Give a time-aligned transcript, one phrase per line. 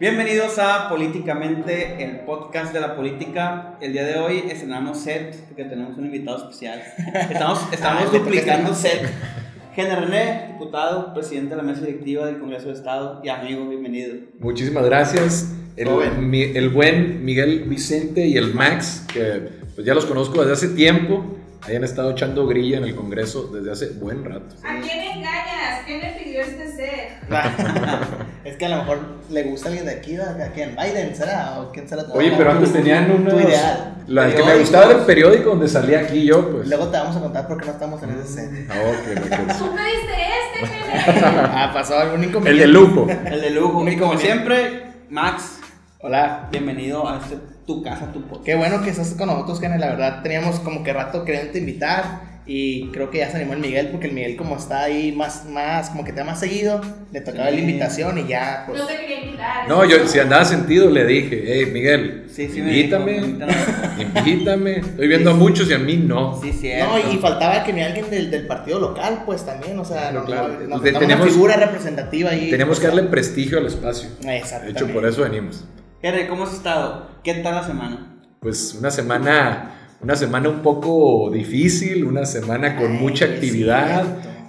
[0.00, 3.76] Bienvenidos a Políticamente, el podcast de la política.
[3.80, 6.82] El día de hoy estrenamos set porque tenemos un invitado especial.
[7.30, 9.08] Estamos, estamos Ah, duplicando set.
[9.76, 14.16] General René, diputado, presidente de la mesa directiva del Congreso de Estado y amigo, bienvenido.
[14.40, 15.50] Muchísimas gracias.
[15.76, 20.52] El, mi- el buen Miguel Vicente y el Max, que pues ya los conozco desde
[20.52, 24.56] hace tiempo, hayan estado echando grilla en el Congreso desde hace buen rato.
[24.62, 25.84] ¿A quién engañas?
[25.86, 27.30] ¿Quién le pidió este set?
[28.62, 30.76] que a lo mejor le gusta alguien de aquí, ¿a quién?
[30.76, 31.60] ¿Biden será?
[31.60, 32.04] ¿O quién será?
[32.14, 33.42] Oye, pero antes tenían Tu unos...
[33.42, 33.96] ideal.
[34.06, 36.68] La que me gustaba era el periódico donde salía aquí yo, pues.
[36.68, 38.70] Luego te vamos a contar por qué no estamos en ese set.
[38.70, 39.58] Ah, ok, ok.
[39.58, 40.14] Tú pediste
[40.62, 40.92] este.
[41.24, 42.66] Ah, pasó algún El inconveniente.
[42.68, 43.06] de lujo.
[43.08, 43.88] El de lujo.
[43.88, 45.58] Y como siempre, Max,
[45.98, 46.46] Hola.
[46.52, 48.44] bienvenido a este, tu casa, tu podcast.
[48.44, 52.31] Qué bueno que estás con nosotros, que la verdad teníamos como que rato queriendo invitar
[52.44, 55.44] y creo que ya se animó el Miguel porque el Miguel como está ahí más,
[55.48, 56.80] más como que te da más seguido,
[57.12, 57.54] le tocaba Sí.
[57.56, 58.80] la invitación y ya pues...
[58.80, 59.68] No te quería invitar.
[59.68, 63.54] No, yo si andaba sentido le dije, hey Miguel, Sí, sí, me invítame, dijo, invítame.
[64.18, 64.76] invítame.
[64.78, 66.40] Estoy viendo a muchos y a mí no.
[66.42, 66.86] Sí, cierto.
[66.98, 70.20] No, y faltaba que ni alguien del, del partido local, pues también, o sea, Claro,
[70.20, 70.48] no, claro.
[70.48, 72.50] no- nos De- faltaba tenemos- una figura representativa ahí.
[72.50, 74.08] Tenemos que darle prestigio al espacio.
[74.20, 74.82] De Exactamente.
[74.82, 75.64] hecho, por eso venimos.
[76.02, 77.08] Henry, ¿cómo has estado?
[77.22, 78.08] ¿Qué tal la semana?
[78.40, 84.04] Pues una semana, una semana un poco difícil, una semana con Ay, mucha actividad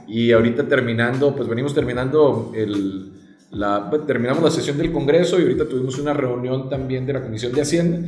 [0.08, 3.12] y ahorita terminando, pues venimos terminando el,
[3.52, 7.22] la, pues, terminamos la sesión del Congreso y ahorita tuvimos una reunión también de la
[7.22, 8.00] Comisión de Hacienda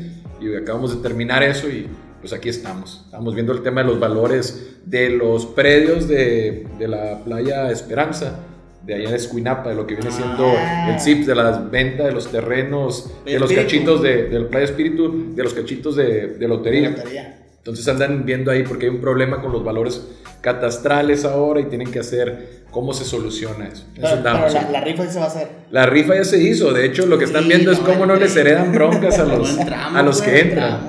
[0.41, 1.87] y acabamos de terminar eso y
[2.19, 3.03] pues aquí estamos.
[3.05, 8.39] Estamos viendo el tema de los valores de los predios de, de la playa Esperanza.
[8.85, 10.91] De allá de Escuinapa, de lo que viene siendo Ah.
[10.93, 13.63] el CIPS, de las ventas de los terrenos, de los Espíritu.
[13.63, 16.91] cachitos de, del Playa Espíritu, de los cachitos de, de lotería.
[16.91, 17.39] Lotería.
[17.57, 20.05] Entonces andan viendo ahí porque hay un problema con los valores
[20.41, 23.83] catastrales ahora y tienen que hacer cómo se soluciona eso.
[23.83, 24.53] Eso Pero, andamos.
[24.53, 25.47] pero la, la rifa sí se va a hacer.
[25.71, 28.15] La rifa ya se hizo, de hecho lo que están Sí, viendo es cómo no
[28.15, 30.79] les heredan broncas a los, a los que entran.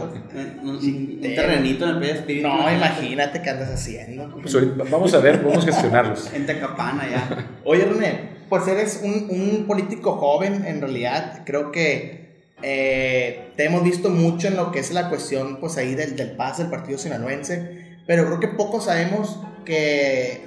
[1.28, 2.48] Un, terrenito en el Playa Espíritu.
[2.48, 4.28] No, imagínate qué andas haciendo.
[4.40, 6.30] Pues ahorita vamos a ver, vamos a gestionarlos.
[6.34, 7.46] En Tecapana ya.
[7.64, 12.26] Oye, René, pues eres un, un político joven, en realidad, creo que
[12.62, 16.32] eh, te hemos visto mucho en lo que es la cuestión, pues ahí del, del
[16.32, 20.40] PAS, del Partido Sinaloense, pero creo que poco sabemos que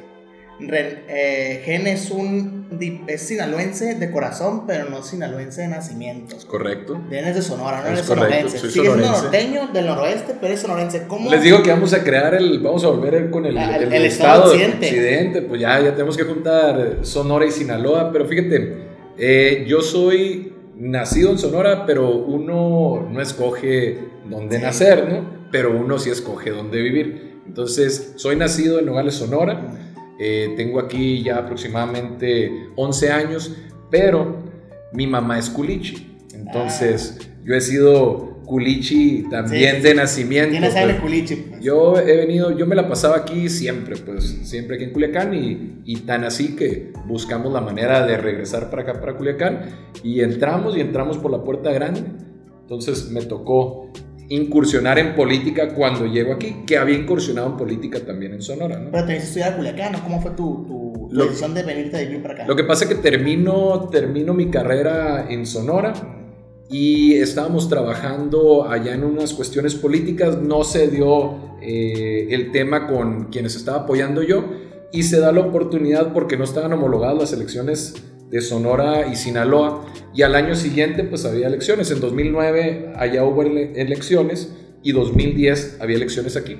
[0.59, 2.58] Ren- eh, Gen es un
[3.07, 6.35] es sinaloense de corazón, pero no sinaloense de nacimiento.
[6.47, 7.01] Correcto.
[7.09, 8.57] Vienes de Sonora, no Es eres correcto, sonorense.
[8.59, 9.21] soy Sigues sonorense.
[9.23, 11.07] norteño del noroeste, pero eres sonorense.
[11.07, 11.29] ¿Cómo?
[11.31, 13.93] Les digo que vamos a crear el, vamos a volver con el, Ah, el, el-
[13.93, 14.85] el estado estado occidente.
[14.85, 18.77] occidente, pues ya, ya tenemos que juntar Sonora y Sinaloa, pero fíjate,
[19.17, 23.97] eh, yo soy nacido en Sonora, pero uno no escoge
[24.29, 24.61] dónde Sí.
[24.63, 25.39] nacer, ¿no?
[25.51, 27.41] Pero uno sí escoge dónde vivir.
[27.47, 29.88] Entonces, soy nacido en Nogales, Sonora,
[30.19, 33.55] eh, tengo aquí ya aproximadamente 11 años,
[33.89, 34.37] pero
[34.93, 39.81] mi mamá es culichi, entonces yo he sido culichi también Sí.
[39.83, 40.49] de nacimiento.
[40.51, 40.83] Tienes pues.
[40.83, 41.35] aire culichi.
[41.35, 41.61] pues.
[41.61, 45.81] Yo he venido, yo me la pasaba aquí siempre, pues siempre aquí en Culiacán y,
[45.85, 49.65] y tan así que buscamos la manera de regresar para acá, para Culiacán
[50.03, 52.01] y entramos y entramos por la puerta grande.
[52.61, 53.91] Entonces me tocó
[54.29, 58.91] incursionar en política cuando llego aquí, que había incursionado en política también en Sonora, ¿no?
[58.91, 60.03] Pero te hiciste estudiar a Culiacán, ¿no?
[60.03, 62.47] ¿Cómo fue tu, tu, Lo- decisión de venirte a vivir para acá?
[62.47, 65.93] Lo que pasa es que termino, termino mi carrera en Sonora
[66.69, 73.25] y estábamos trabajando allá en unas cuestiones políticas, no se dio eh, el tema con
[73.31, 74.45] quienes estaba apoyando yo
[74.91, 77.95] y se da la oportunidad porque no estaban homologadas las elecciones
[78.29, 83.41] de Sonora y Sinaloa y al año siguiente pues había elecciones, en 2009 allá hubo
[83.43, 84.53] ele- elecciones
[84.83, 86.57] y 2010 había elecciones aquí.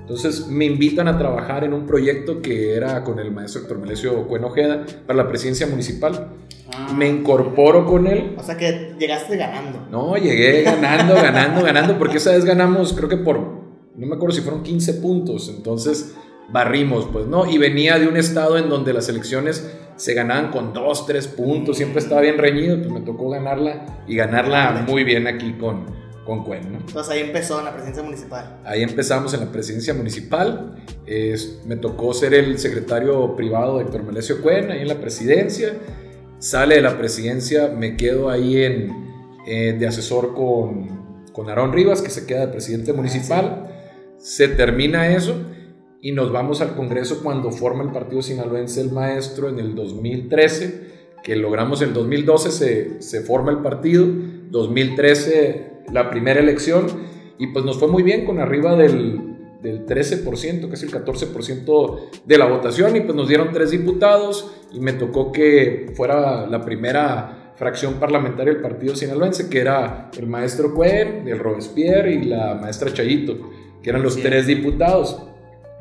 [0.00, 4.26] Entonces me invitan a trabajar en un proyecto que era con el maestro Héctor Melesio
[4.26, 6.32] Cuenojeda para la presidencia municipal.
[6.74, 8.34] Ah, Me incorporo con él.
[8.36, 9.86] O sea que llegaste ganando.
[9.90, 14.34] No, llegué ganando, ganando, ganando, porque esa vez ganamos, creo que por, no me acuerdo
[14.34, 16.14] si fueron 15 puntos, entonces
[16.50, 17.46] barrimos, pues, ¿no?
[17.50, 21.76] Y venía de un estado en donde las elecciones se ganaban con 2, 3 puntos,
[21.76, 25.84] siempre estaba bien reñido, pues me tocó ganarla y ganarla muy bien aquí con,
[26.24, 26.78] con Cuen, ¿no?
[26.78, 28.58] Entonces ahí empezó en la presidencia municipal.
[28.64, 30.76] Ahí empezamos en la presidencia municipal.
[31.06, 35.74] Es- me tocó ser el secretario privado de Héctor Melesio Cuen, ahí en la presidencia.
[36.38, 38.92] Sale de la presidencia, me quedo ahí en,
[39.46, 43.68] eh, de asesor con, con Aarón Rivas, que se queda de presidente municipal.
[44.18, 45.36] Se termina eso
[46.02, 50.90] y nos vamos al Congreso cuando forma el Partido Sinaloense el Maestro en el 2013,
[51.22, 54.06] que logramos en el 2012, se, se forma el partido,
[54.50, 56.86] 2013 la primera elección
[57.38, 61.98] y pues nos fue muy bien con arriba del, del 13%, que es el 14%
[62.26, 66.64] de la votación y pues nos dieron tres diputados y me tocó que fuera la
[66.64, 72.54] primera fracción parlamentaria del partido sinaloense, que era el maestro Cuen, el Robespierre y la
[72.56, 73.38] maestra Chayito,
[73.82, 74.22] que eran los Sí.
[74.22, 75.28] tres diputados.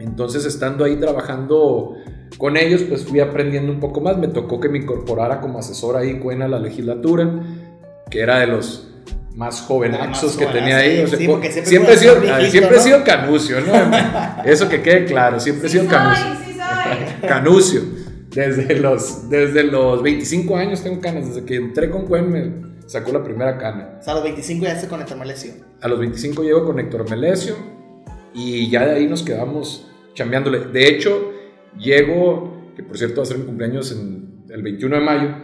[0.02, 1.96] Entonces, estando ahí trabajando
[2.38, 4.18] con ellos, pues fui aprendiendo un poco más.
[4.18, 7.30] Me tocó que me incorporara como asesor ahí Cuen a la legislatura,
[8.10, 8.88] que era de los
[9.36, 11.04] más jovenazos más que tenía jovenazo, ahí.
[11.04, 12.84] O sea, sí, porque siempre siempre, he sido, más viejito, siempre he ¿no?
[12.84, 14.44] sido canucio, ¿no?
[14.46, 16.26] Eso que quede claro, siempre he Sí sido soy, canucio.
[16.46, 17.30] sí soy.
[17.30, 17.82] Canucio.
[18.34, 21.28] Desde los, desde los 25 años tengo canas.
[21.28, 23.98] Desde que entré con Cuen me sacó la primera cana.
[24.00, 25.54] O sea, a los 25 ya se con esta malesio.
[25.82, 27.56] A los 25 llego con Héctor Melesio
[28.34, 30.60] y ya de ahí nos quedamos chambeándole.
[30.60, 31.32] De hecho,
[31.78, 33.92] llego, que por cierto va a ser mi cumpleaños
[34.50, 35.36] el 21 de mayo,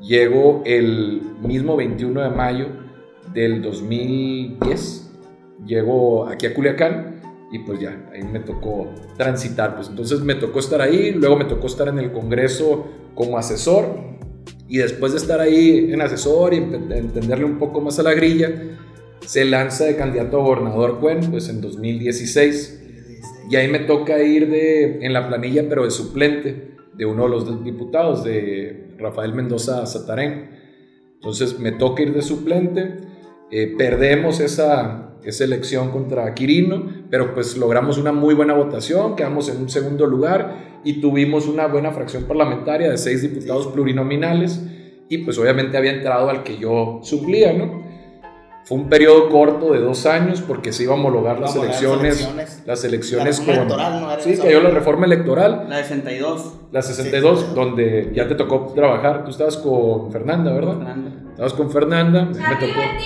[0.00, 2.66] llego el mismo 21 de mayo
[3.32, 5.02] del 2010.
[5.66, 7.20] Llego aquí a Culiacán
[7.52, 9.76] y pues ya, ahí me tocó transitar.
[9.76, 14.16] Pues entonces me tocó estar ahí, luego me tocó estar en el Congreso como asesor
[14.68, 18.52] y después de estar ahí en asesor y entenderle un poco más a la grilla,
[19.24, 22.85] se lanza de candidato a gobernador Cuen, pues en 2016.
[23.48, 27.28] Y ahí me toca ir de, en la planilla, pero de suplente de uno de
[27.28, 30.50] los diputados, de Rafael Mendoza Satarén.
[31.14, 32.98] Entonces me toca ir de suplente.
[33.50, 39.48] eh, perdemos esa, esa elección contra Quirino, pero pues logramos una muy buena votación, quedamos
[39.48, 44.60] en un segundo lugar y tuvimos una buena fracción parlamentaria de seis diputados plurinominales
[45.08, 47.85] y pues obviamente había entrado al que yo suplía, ¿no?
[48.66, 52.62] Fue un periodo corto de dos años porque se iba a homologar las elecciones, elecciones.
[52.66, 53.54] las elecciones La con...
[53.54, 54.10] electoral, ¿no?
[54.12, 56.52] Era Sí, cayó la reforma electoral, La de 62.
[56.72, 57.46] la 62, Sí.
[57.54, 59.22] donde ya te tocó trabajar.
[59.24, 60.78] Tú estabas con Fernanda, ¿verdad?
[60.78, 61.10] Fernando.
[61.30, 62.80] Estabas con Fernanda, me ¡Arriba tocó.
[62.80, 63.00] el Team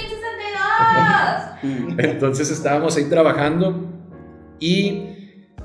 [1.62, 1.98] 62!
[2.10, 3.74] Entonces estábamos ahí trabajando
[4.58, 5.02] y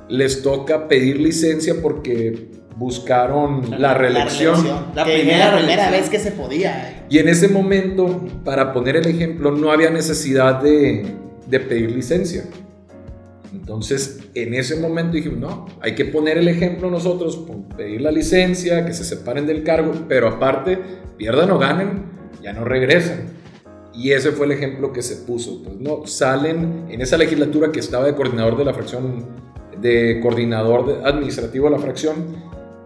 [0.09, 4.55] les toca pedir licencia porque buscaron la reelección.
[4.93, 5.91] La primera era la primera reelección.
[5.91, 7.05] vez que se podía.
[7.09, 11.05] Y en ese momento, para poner el ejemplo, no había necesidad de,
[11.47, 12.43] de pedir licencia.
[13.53, 17.45] Entonces, en ese momento dijimos, no, hay que poner el ejemplo nosotros,
[17.77, 20.77] pedir la licencia, que se separen del cargo, pero aparte,
[21.17, 22.03] pierdan o ganen,
[22.43, 23.33] ya no regresan.
[23.93, 25.63] Y ese fue el ejemplo que se puso.
[25.63, 29.25] Pues no, salen en esa legislatura que estaba de coordinador de la fracción,
[29.79, 32.15] de coordinador administrativo de la fracción,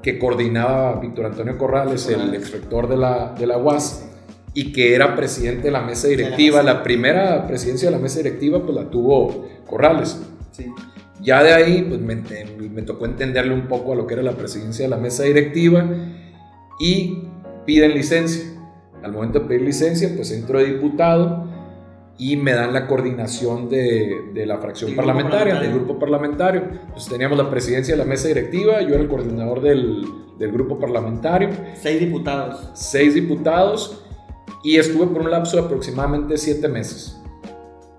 [0.02, 4.06] que coordinaba Víctor Antonio Corrales, el ex rector de la, de la UAS,
[4.54, 6.62] y que era presidente de la mesa la directiva.
[6.62, 6.74] mesa.
[6.74, 10.22] La primera presidencia de la mesa directiva, pues la tuvo Corrales.
[10.52, 10.66] Sí.
[11.22, 12.16] Ya de ahí, pues me,
[12.70, 15.86] me tocó entenderle un poco a lo que era la presidencia de la mesa directiva
[16.80, 17.24] y
[17.66, 18.46] piden licencia.
[19.04, 21.49] Al momento de pedir licencia, pues entro de diputado
[22.20, 25.70] y me dan la coordinación de, de la fracción parlamentaria, parlamentario.
[25.70, 26.62] del grupo parlamentario.
[26.88, 30.04] Entonces teníamos la presidencia de la mesa directiva, yo era el coordinador del,
[30.38, 31.50] del grupo parlamentario,
[31.82, 32.70] Seis diputados.
[32.74, 34.04] seis diputados
[34.64, 37.16] y estuve por un lapso de aproximadamente siete meses.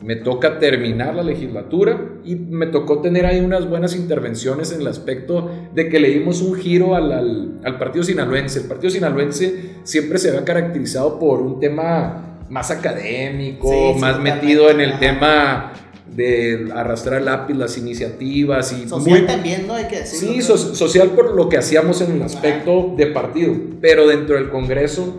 [0.02, 4.86] Me toca terminar la legislatura y me tocó tener ahí unas buenas intervenciones en el
[4.86, 8.60] aspecto de que le dimos un giro al, al, al partido sinaloense.
[8.60, 14.12] El partido sinaloense siempre se había caracterizado por un tema más académico, Sí, sí, más
[14.16, 14.42] totalmente.
[14.46, 14.98] metido en el Ajá.
[15.00, 15.72] tema
[16.14, 19.74] de arrastrar el lápiz, las iniciativas y Social muy, también, ¿no?
[19.74, 20.32] Hay que decirlo.
[20.34, 24.50] Sí, so- social por lo que hacíamos en el aspecto de partido, pero dentro del
[24.50, 25.16] Congreso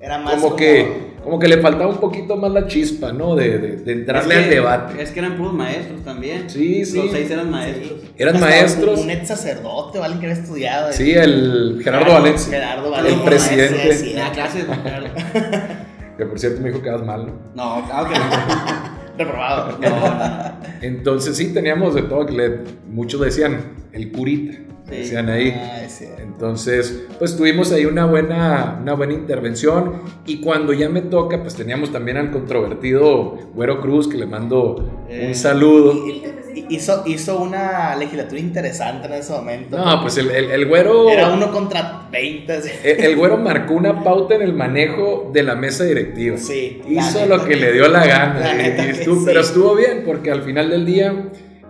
[0.00, 3.36] Era más como que, como que le faltaba un poquito más la chispa, ¿no?
[3.36, 5.00] De, de- de entrarle Es que- al debate.
[5.04, 6.50] Es que eran puros maestros también.
[6.50, 6.96] Sí, sí.
[6.96, 8.00] Los seis eran maestros.
[8.02, 8.08] Sí.
[8.18, 8.98] Eran Hasta maestros.
[9.00, 10.92] Un ex sacerdote o alguien que había estudiado.
[10.92, 13.24] Sí, el Gerardo Valencia, Gerardo el Valencia.
[13.24, 13.92] presidente.
[13.94, 14.66] Sí, sí, La clase de.
[16.16, 17.80] que por cierto me dijo que eras mal, ¿no?
[17.80, 18.92] No, claro que no.
[19.18, 19.78] Reprobado.
[19.80, 20.56] No.
[20.80, 24.96] Entonces sí, teníamos de todo, que le- muchos decían el curita, Sí.
[24.98, 25.50] decían ahí.
[25.56, 25.78] Ah.
[26.22, 31.54] Entonces, pues tuvimos ahí una buena, una buena intervención y cuando ya me toca, pues
[31.54, 36.06] teníamos también al controvertido Güero Cruz, que le mando Eh, un saludo.
[36.06, 36.24] Y- y-
[36.68, 39.76] Hizo, hizo una legislatura interesante en ese momento.
[39.78, 41.08] No, pues el, el, el Güero...
[41.10, 42.52] Era uno contra 20.
[42.52, 42.70] así.
[42.84, 46.36] El, el Güero marcó una pauta en el manejo de la mesa directiva.
[46.38, 46.80] Sí.
[46.88, 48.40] Hizo lo que le dio la gana.
[48.40, 49.22] La y- neta y que estuvo- sí.
[49.26, 51.14] Pero estuvo bien, porque al final del día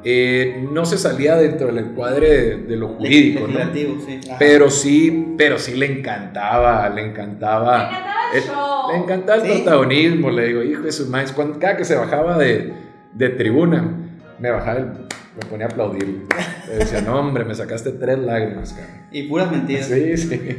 [0.04, 3.60] eh, no se salía dentro del encuadre de, de lo jurídico, ¿no?
[3.72, 4.20] Sí.
[4.38, 7.78] Pero sí, pero sí le encantaba, le encantaba.
[7.78, 8.92] Me encantaba el show.
[8.92, 9.62] Le encantaba el Sí.
[9.62, 12.72] protagonismo, le digo, hijo de su maíz, cada que se bajaba de,
[13.12, 14.01] de tribuna,
[14.42, 16.26] me bajaba el, me ponía a aplaudir.
[16.68, 19.06] Le decía, no hombre, me sacaste tres lágrimas, cabrón.
[19.12, 19.86] Y puras mentiras.
[19.86, 20.58] Sí, sí.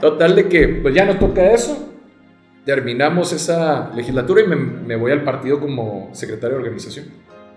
[0.00, 1.88] Total de que, pues ya no toca eso.
[2.64, 7.06] Terminamos esa legislatura y me, me voy al partido como secretario de organización.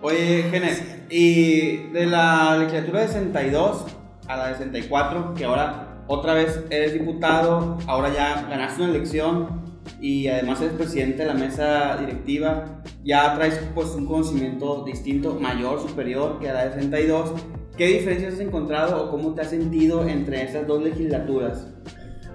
[0.02, 0.72] Oye, Gene,
[1.10, 3.86] y de la legislatura de 62
[4.28, 9.63] a la de 64, que ahora otra vez eres diputado, ahora ya ganaste una elección,
[10.02, 15.82] y además eres presidente de la mesa directiva, ya traes pues un conocimiento distinto, mayor,
[15.82, 17.32] superior que a la de 62.
[17.78, 21.68] ¿Qué diferencias has encontrado o cómo te has sentido entre esas dos legislaturas?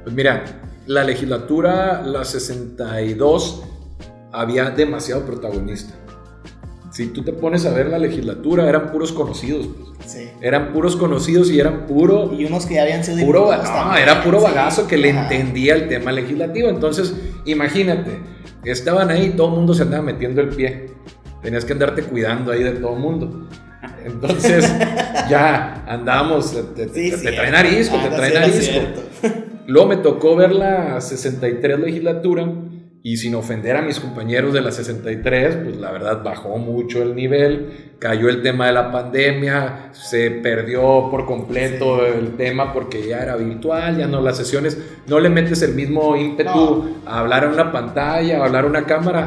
[0.03, 0.45] Pues mira,
[0.87, 3.63] la legislatura, la 62,
[4.33, 5.95] había demasiado protagonista.
[6.91, 9.67] Si tú te pones a ver la legislatura, eran puros conocidos.
[9.69, 10.11] pues.
[10.11, 10.29] Sí.
[10.41, 13.75] Eran puros conocidos y eran puro Y unos que ya habían sido puro, diputados no,
[13.75, 14.45] también, era puro sí.
[14.45, 15.23] bagazo que le Ajá.
[15.23, 16.69] entendía el tema legislativo.
[16.69, 17.15] Entonces,
[17.53, 18.19] imagínate,
[18.65, 20.91] estaban ahí, todo el mundo se andaba metiendo el pie.
[21.43, 23.49] Tenías que andarte cuidando ahí de todo el mundo.
[24.05, 24.73] Entonces,
[25.31, 27.41] ya andábamos, te, te- Sí, te cierto.
[27.41, 28.79] traen arisco, te Ah, traen arisco.
[29.67, 32.51] Luego me tocó ver la 63 legislatura
[33.03, 37.15] y sin ofender a mis compañeros de la 63, pues la verdad bajó mucho el
[37.15, 42.19] nivel, cayó el tema de la pandemia, se perdió por completo Sí.
[42.19, 44.77] el tema porque ya era virtual, ya no las sesiones,
[45.07, 46.89] no le metes el mismo ímpetu No.
[47.07, 49.21] a hablar a una pantalla, a hablar a una cámara,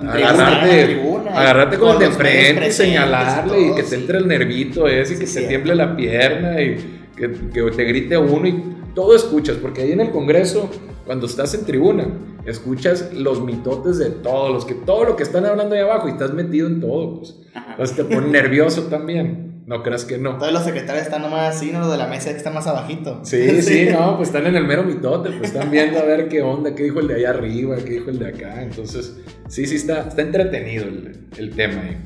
[0.00, 3.88] a, a agarrarte, tribuna, agarrarte con el de enfrente y señalarle y todo, que te
[3.88, 3.94] sí.
[3.96, 5.48] entre el nervito ese y que Sí, se cierto.
[5.48, 8.62] tiemble la pierna y que, que te grite uno y
[8.94, 10.70] todo escuchas, porque ahí en el Congreso,
[11.06, 12.04] cuando estás en tribuna,
[12.46, 16.12] escuchas los mitotes de todos, los que, todo lo que están hablando ahí abajo y
[16.12, 17.36] estás metido en todo, pues.
[17.70, 20.36] Entonces te pone nervioso también, no creas que no.
[20.38, 23.20] Todos los secretarios están nomás así, no los de la mesa que están más abajito.
[23.24, 26.42] Sí, sí, no, pues están en el mero mitote, pues están viendo a ver qué
[26.42, 28.62] onda, qué dijo el de allá arriba, qué dijo el de acá.
[28.62, 29.16] Entonces,
[29.48, 31.96] sí, sí, está, está entretenido el, el tema ahí.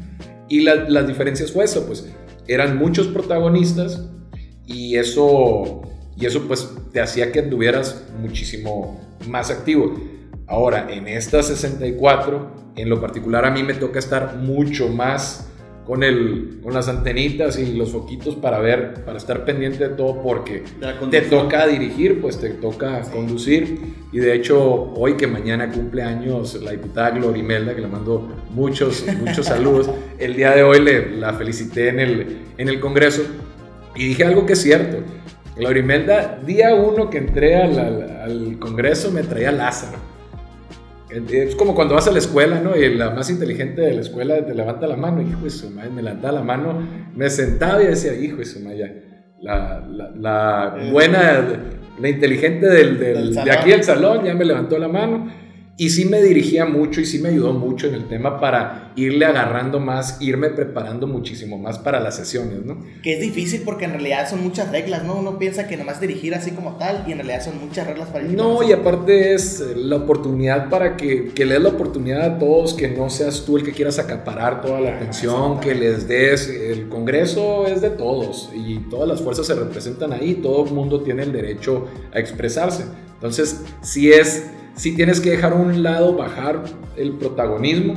[0.49, 2.11] Y la- las diferencias fue eso, pues
[2.47, 4.09] eran muchos protagonistas
[4.67, 5.83] y eso,
[6.17, 9.95] y eso pues te hacía que anduvieras muchísimo más activo.
[10.49, 15.45] Ahora, en esta 64, en lo particular a mí me toca estar mucho más
[15.85, 20.23] con, el, con las antenitas y los foquitos para ver, para estar pendiente de todo
[20.23, 20.63] porque
[21.11, 23.95] te toca dirigir, pues te toca conducir.
[24.13, 29.05] Y de hecho, hoy que mañana cumple años la diputada Glorimelda, que le mando muchos,
[29.19, 33.23] muchos saludos, el día de hoy le, la felicité en el, en el Congreso
[33.95, 34.99] y dije algo que es cierto.
[35.57, 39.99] Glorimelda, día uno que entré al, al- al Congreso, me traía Lázaro.
[41.11, 42.77] Es como cuando vas a la escuela, ¿no?
[42.77, 45.91] Y la más inteligente de la escuela te levanta la mano, hijo de su madre,
[45.91, 49.05] me levantaba la mano, me sentaba y decía, hijo de su madre,
[49.41, 50.91] la, la, la Eh.
[50.93, 51.47] buena,
[51.99, 55.31] la inteligente del, del- Del de aquí del salón ya me levantó la mano.
[55.81, 59.25] Y sí me dirigía mucho y sí me ayudó mucho en el tema para irle
[59.27, 62.85] agarrando más, irme preparando muchísimo más para las sesiones, ¿no?
[63.01, 65.15] Que es difícil porque en realidad son muchas reglas, ¿no?
[65.15, 68.25] Uno piensa que nomás dirigir así como tal y en realidad son muchas reglas para.
[68.25, 72.39] No, y aparte es eh, la oportunidad para que, que le des la oportunidad a
[72.41, 76.49] todos, que no seas tú el que quieras acaparar toda la atención, que les des,
[76.49, 81.03] el Congreso es de todos y todas las fuerzas se representan ahí, todo el mundo
[81.03, 82.83] tiene el derecho a expresarse.
[83.15, 84.45] Entonces, si es,
[84.79, 86.63] si tienes que dejar a un lado, bajar
[86.97, 87.95] el protagonismo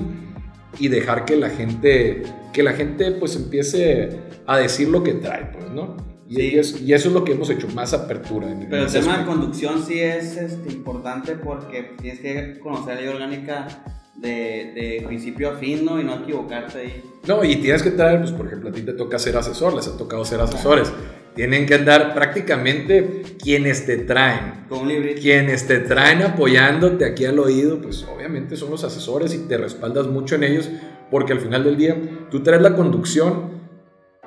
[0.79, 2.23] y dejar que la gente,
[2.53, 4.09] que la gente pues empiece
[4.47, 5.95] a decir lo que trae, pues, ¿no?
[6.27, 6.41] Y, Sí.
[6.53, 8.49] y es- y eso es lo que hemos hecho, más apertura.
[8.49, 9.31] En, Pero el tema de aspecto.
[9.31, 13.67] conducción sí es este, importante porque tienes que conocer la ley orgánica
[14.15, 15.99] de, de principio a fin, ¿no?
[15.99, 17.03] Y no equivocarte ahí.
[17.27, 19.87] No, y tienes que traer, pues por ejemplo, a ti te toca ser asesor, les
[19.87, 20.91] ha tocado ser asesores.
[21.35, 24.65] Tienen que andar prácticamente quienes te traen.
[24.67, 24.91] Con un.
[25.19, 30.07] Quienes te traen apoyándote aquí al oído, pues obviamente son los asesores y te respaldas
[30.07, 30.69] mucho en ellos
[31.09, 31.95] porque al final del día
[32.31, 33.50] tú traes la conducción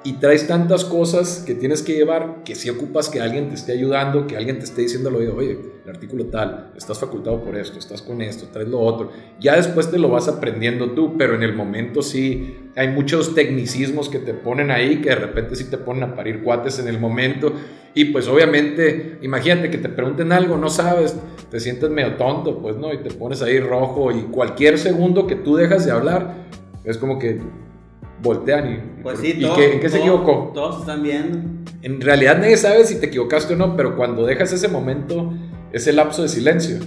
[0.06, 3.72] y traes tantas cosas que tienes que llevar que si ocupas que alguien te esté
[3.72, 7.56] ayudando, que alguien te esté diciendo al oído, oye, el artículo tal, estás facultado por
[7.56, 9.10] esto, estás con esto, traes lo otro.
[9.40, 14.10] Ya después te lo vas aprendiendo tú, pero en el momento sí hay muchos tecnicismos
[14.10, 17.00] que te ponen ahí, que de repente sí te ponen a parir cuates en el
[17.00, 17.54] momento.
[17.94, 21.16] Y pues obviamente, imagínate que te pregunten algo, no sabes,
[21.50, 25.36] te sientes medio tonto, pues no, y te pones ahí rojo y cualquier segundo que
[25.36, 26.34] tú dejas de hablar,
[26.84, 27.40] es como que
[28.22, 29.02] voltean y...
[29.02, 30.50] Pues sí, ¿y todo- qué- en qué se todo- equivocó?
[30.54, 31.38] Todos están viendo.
[31.82, 35.32] En realidad nadie sabe si te equivocaste o no, pero cuando dejas ese momento,
[35.72, 36.78] ese lapso de silencio,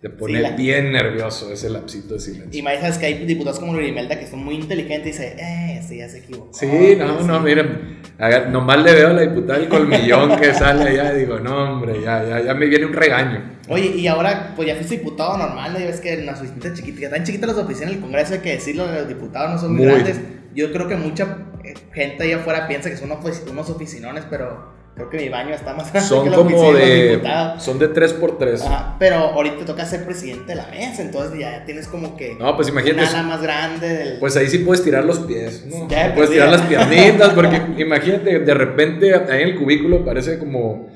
[0.00, 2.58] te pone Sí, la- bien nervioso ese lapsito de silencio.
[2.58, 5.76] Y más sabes que hay diputados como Grimelda que son muy inteligentes y dicen, eh,
[5.78, 6.48] este ya se equivocó.
[6.52, 10.88] Sí, no, no, miren, haga- nomás le veo a la diputada el colmillón que sale
[10.88, 13.42] allá y digo, no, hombre, ya, ya, ya me viene un regaño.
[13.68, 15.78] Oye, y ahora, pues ya fuiste diputado normal, ¿no?
[15.78, 18.50] Ya ves que en las oficinas chiquitas, tan chiquitas las oficinas del Congreso, hay que
[18.52, 19.94] decirlo, los diputados no son muy, Muy.
[19.96, 20.18] grandes.
[20.54, 25.10] Yo creo que mucha eh, gente allá afuera piensa que son unos oficinones, pero creo
[25.10, 27.22] que mi baño está más grande Son que la como de
[27.58, 31.02] son de 3 por 3 Ajá, pero ahorita te toca ser presidente de la mesa,
[31.02, 34.18] entonces ya tienes como que No, pues imagínate, una ala más grande del...
[34.18, 35.88] Pues ahí sí puedes tirar los pies, ¿no?
[35.88, 36.56] Ya, puedes pues, tirar ya.
[36.56, 40.89] las piernitas, porque imagínate, de repente ahí en el cubículo parece como,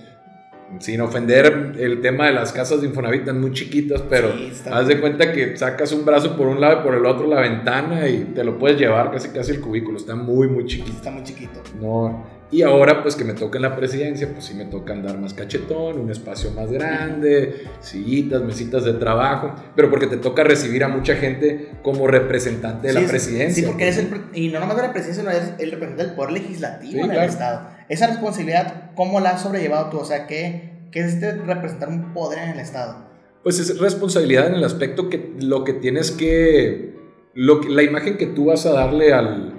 [0.80, 4.86] sin ofender el tema de las casas de Infonavit están muy chiquitas, pero Sí, haz
[4.88, 8.08] de cuenta que sacas un brazo por un lado y por el otro la ventana
[8.08, 10.96] y te lo puedes llevar casi casi el cubículo, está muy muy chiquito.
[10.96, 11.62] Está muy chiquito.
[11.80, 12.32] No.
[12.50, 15.34] Y ahora pues que me toca en la presidencia, pues sí me toca andar más
[15.34, 20.88] cachetón, un espacio más grande, sillitas, mesitas de trabajo, pero porque te toca recibir a
[20.88, 23.62] mucha gente como representante de Sí, la presidencia.
[23.62, 24.06] Sí, porque eres el.
[24.06, 26.98] pre- Y no nomás de la presidencia, sino eres el representante del poder legislativo Sí,
[27.00, 27.22] en claro.
[27.22, 27.68] el Estado.
[27.88, 29.98] Esa responsabilidad, ¿cómo la has sobrellevado tú?
[29.98, 32.96] O sea, ¿qué, qué es este representar un poder en el Estado?
[33.42, 36.94] Pues es responsabilidad en el aspecto que lo que tienes que,
[37.34, 39.52] lo que- la imagen que tú vas a darle al,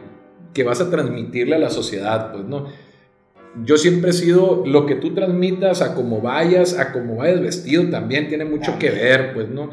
[0.53, 2.65] que vas a transmitirle a la sociedad, pues no.
[3.63, 7.87] Yo siempre he sido lo que tú transmitas, a cómo vayas, a cómo vayas vestido
[7.89, 9.69] también tiene mucho que ver, pues no.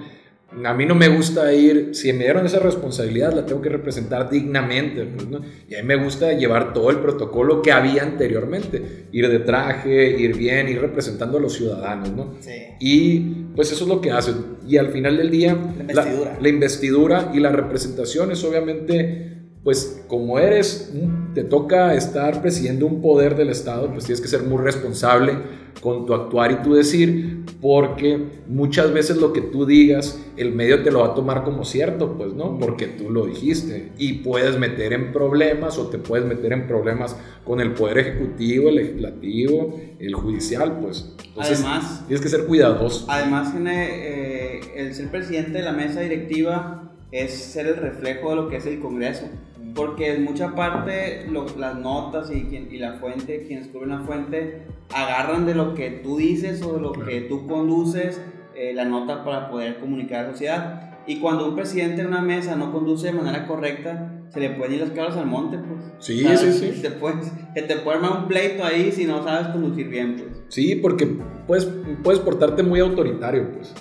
[0.64, 4.28] A mí no me gusta ir, si me dieron esa responsabilidad, la tengo que representar
[4.28, 5.40] dignamente, pues, ¿no?
[5.68, 10.10] Y a mí me gusta llevar todo el protocolo que había anteriormente, ir de traje,
[10.18, 12.34] ir bien, ir representando a los ciudadanos, ¿no?
[12.40, 12.50] Sí.
[12.80, 13.20] Y
[13.56, 14.34] pues eso es lo que hacen.
[14.66, 16.38] Y al final del día, investidura.
[16.40, 19.31] la investidura y la representación es obviamente,
[19.64, 20.92] pues como eres,
[21.34, 25.38] te toca estar presidiendo un poder del Estado, pues tienes que ser muy responsable
[25.80, 30.82] con tu actuar y tu decir, porque muchas veces lo que tú digas, el medio
[30.82, 32.58] te lo va a tomar como cierto, pues, ¿no?
[32.58, 33.92] Porque tú lo dijiste.
[33.98, 38.68] Y puedes meter en problemas o te puedes meter en problemas con el Poder Ejecutivo,
[38.68, 41.14] el Legislativo, el Judicial, pues.
[41.24, 43.06] Entonces, Además, tienes que ser cuidadoso.
[43.08, 48.48] Además, eh, el ser presidente de la mesa directiva es ser el reflejo de lo
[48.48, 49.26] que es el Congreso.
[49.74, 52.36] Porque en mucha parte lo- las notas y,
[52.70, 54.62] y la fuente, quienes escriben la fuente,
[54.94, 57.08] agarran de lo que tú dices o de lo Claro.
[57.08, 58.20] que tú conduces
[58.54, 60.88] eh, la nota para poder comunicar a la sociedad.
[61.06, 64.74] Y cuando un presidente en una mesa no conduce de manera correcta, se le pueden
[64.74, 65.92] ir las cabras al monte, pues.
[65.98, 66.40] Sí, ¿Sabes?
[66.58, 66.82] sí, sí.
[66.82, 70.42] Te puedes, que te puede armar un pleito ahí si no sabes conducir bien, pues.
[70.48, 71.06] Sí, porque
[71.46, 71.68] puedes,
[72.04, 73.74] puedes portarte muy autoritario, pues.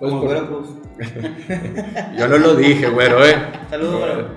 [0.00, 0.68] Puedes Como por- Güero Cruz.
[2.18, 3.36] Yo no lo dije, güero, eh.
[3.70, 4.28] Saludos, güero.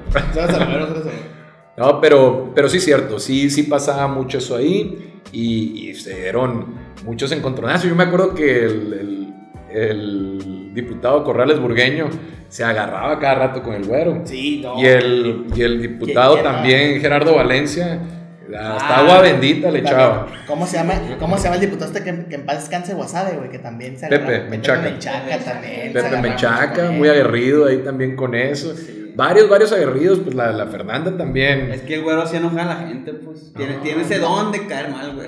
[1.78, 6.14] No, pero, pero sí es cierto, sí, sí pasaba mucho eso ahí y, y se
[6.22, 7.90] dieron muchos encontronazos.
[7.90, 9.34] Yo me acuerdo que el, el-
[9.74, 12.08] el diputado Corrales Burgueño
[12.48, 14.22] se agarraba cada rato con el güero.
[14.24, 14.80] Sí, no.
[14.80, 18.00] Y el, y el diputado también, Gerardo Valencia,
[18.48, 20.28] hasta Ah, agua bendita le echaba.
[20.48, 23.38] ¿Cómo se llama, cómo se llama el diputado este que, que en paz descanse Wasabe,
[23.38, 23.50] güey?
[23.50, 24.82] Que también se Pepe agarra- Menchaca.
[24.82, 25.94] Menchaca también.
[25.94, 28.74] Pepe Menchaca, muy aguerrido ahí también con eso.
[29.16, 31.72] Varios, varios aguerridos, pues la, la Fernanda también.
[31.72, 33.54] Es que el güero hacía enojar a la gente, pues.
[33.56, 35.28] Tiene, tiene ese don de caer mal, güey.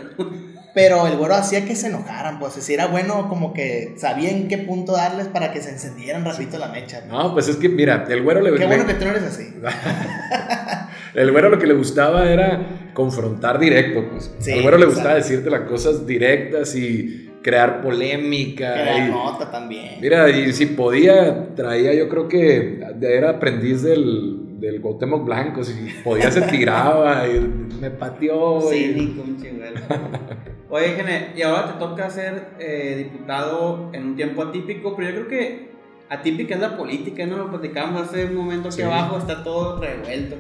[0.74, 2.54] Pero el güero hacía que se enojaran, pues.
[2.54, 6.58] Si era bueno, como que sabía en qué punto darles para que se encendieran rapidito
[6.58, 7.02] la mecha.
[7.08, 7.24] ¿no?
[7.24, 9.54] No, pues es que, mira, el güero le, Qué bueno que tú no eres así.
[11.16, 14.34] el güero lo que le gustaba era confrontar directo, pues.
[14.40, 18.76] Sí, Al güero le gustaba decirte las cosas directas y crear polémica.
[18.76, 19.96] La y- nota también.
[20.02, 25.74] Mira, y si podía, traía, yo creo que era aprendiz del, del Cuauhtémoc Blanco, si
[26.04, 27.40] podía se tiraba y
[27.80, 28.74] me pateó.
[28.74, 29.76] y- Cínico, un chingüero.
[30.70, 35.16] Oye, Gene, y ahora te toca ser eh, diputado en un tiempo atípico, pero yo
[35.16, 35.70] creo que
[36.10, 37.38] atípica es la política, ¿no?
[37.38, 38.82] Lo platicamos hace un momento aquí Sí.
[38.82, 40.36] abajo, está todo revuelto.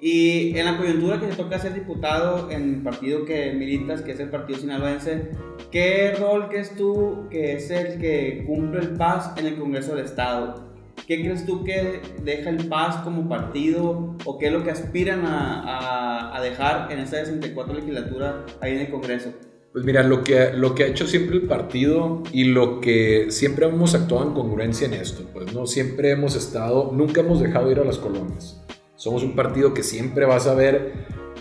[0.00, 4.12] Y en la coyuntura que te toca ser diputado en el partido que militas, que
[4.12, 5.30] es el Partido Sinaloense,
[5.70, 10.04] ¿qué rol crees tú que es el que cumple el PAS en el Congreso del
[10.04, 10.66] Estado?
[11.06, 15.24] ¿Qué crees tú que deja el PAS como partido o qué es lo que aspiran
[15.24, 19.30] a, a- a dejar en esta 64 legislatura ahí en el Congreso?
[19.72, 23.66] Pues mira, lo que, lo que ha hecho siempre el partido y lo que siempre
[23.66, 27.78] hemos actuado en congruencia en esto, pues no, siempre hemos estado, nunca hemos dejado ir
[27.78, 28.62] a las colonias.
[28.96, 30.92] Somos un partido que siempre vas a ver,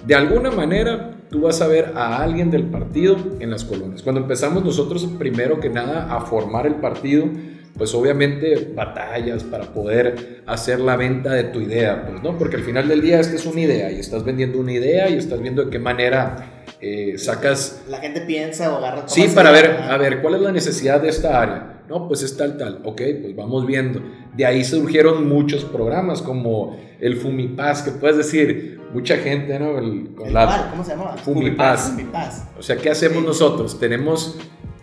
[0.06, 4.04] de alguna manera, tú vas a ver a alguien del partido en las colonias.
[4.04, 7.30] Cuando empezamos nosotros, primero que nada, a formar el partido,
[7.78, 12.38] pues obviamente batallas para poder hacer la venta de tu idea, pues, ¿no?
[12.38, 15.18] Porque al final del día esta es una idea y estás vendiendo una idea y
[15.18, 19.08] estás viendo de qué manera eh, sacas La gente piensa o agarra.
[19.08, 21.75] Sí, para ver, a ver, ¿cuál es la necesidad de esta área?
[21.90, 22.82] No, pues es tal, tal.
[22.84, 24.02] Ok, pues vamos viendo.
[24.36, 29.78] De ahí surgieron muchos programas como el Fumipaz, que puedes decir, mucha gente, ¿no?
[29.78, 30.70] El- con ¿El la-?
[30.72, 31.18] ¿Cómo se llamaba?
[31.18, 31.90] Fumipaz.
[31.92, 32.48] Fumipaz.
[32.58, 33.28] O sea, ¿qué hacemos Sí.
[33.28, 33.80] nosotros?
[33.80, 34.38] Tenemos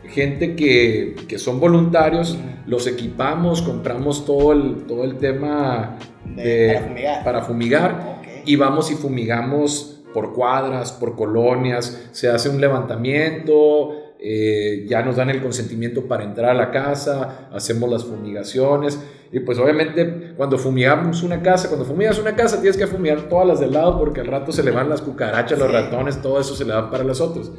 [0.08, 2.36] gente que, que son voluntarios,
[2.66, 7.24] los equipamos, compramos todo el, todo el tema De- de- para fumigar.
[7.24, 13.90] para fumigar y vamos y fumigamos por cuadras, por colonias, se hace un levantamiento,
[14.24, 18.98] eh, ya nos dan el consentimiento para entrar a la casa, hacemos las fumigaciones
[19.32, 23.48] y pues obviamente cuando fumigamos una casa, cuando fumigas una casa tienes que fumigar todas
[23.48, 26.54] las del lado porque al rato se le van las cucarachas, los ratones, todo eso
[26.54, 27.50] se le va para las otras.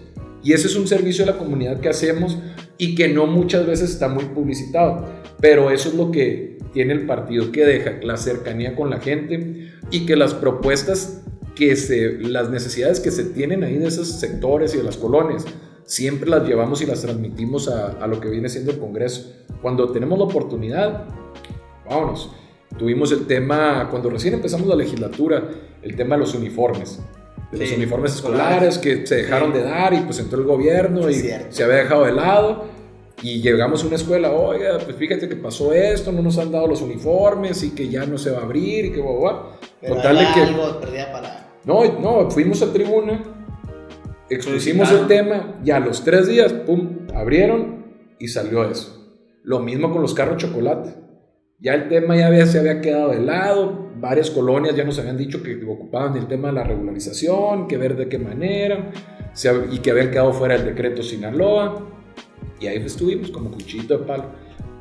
[0.43, 2.37] Y ese es un servicio a la comunidad que hacemos
[2.77, 5.05] y que no muchas veces está muy publicitado.
[5.39, 9.71] Pero eso es lo que tiene el partido, que deja la cercanía con la gente
[9.89, 11.23] y que las propuestas
[11.55, 15.45] que se, las necesidades que se tienen ahí de esos sectores y de las colonias,
[15.85, 19.31] siempre las llevamos y las transmitimos a, a lo que viene siendo el Congreso.
[19.61, 21.05] Cuando tenemos la oportunidad,
[21.89, 22.31] vámonos.
[22.77, 25.43] Tuvimos el tema, cuando recién empezamos la legislatura,
[25.81, 26.99] el tema de los uniformes.
[27.51, 29.59] De los uniformes escolares que se dejaron Sí.
[29.59, 31.47] de dar y pues entró el gobierno y cierto.
[31.55, 32.65] se había dejado de lado.
[33.21, 36.67] Y llegamos a una escuela, oiga, pues fíjate que pasó esto, no nos han dado
[36.67, 39.37] los uniformes y que ya no se va a abrir y que guau, guau.
[39.87, 40.41] Total de que...
[40.41, 41.53] algo para.
[41.63, 43.23] No, no, fuimos a tribuna,
[44.33, 47.85] expusimos el tema y a los tres días, pum, abrieron
[48.19, 49.17] y salió eso.
[49.43, 50.95] Lo mismo con los carros chocolate.
[51.59, 55.17] Ya el tema ya había, se había quedado de lado, varias colonias ya nos habían
[55.17, 58.91] dicho que ocupaban el tema de la regularización, que ver de qué manera,
[59.71, 61.89] y que habían quedado fuera del decreto Sinaloa.
[62.59, 64.25] Y ahí estuvimos como cuchillito de palo,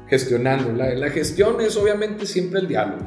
[0.09, 0.73] gestionando.
[0.73, 3.03] La, la gestión es obviamente siempre el diálogo.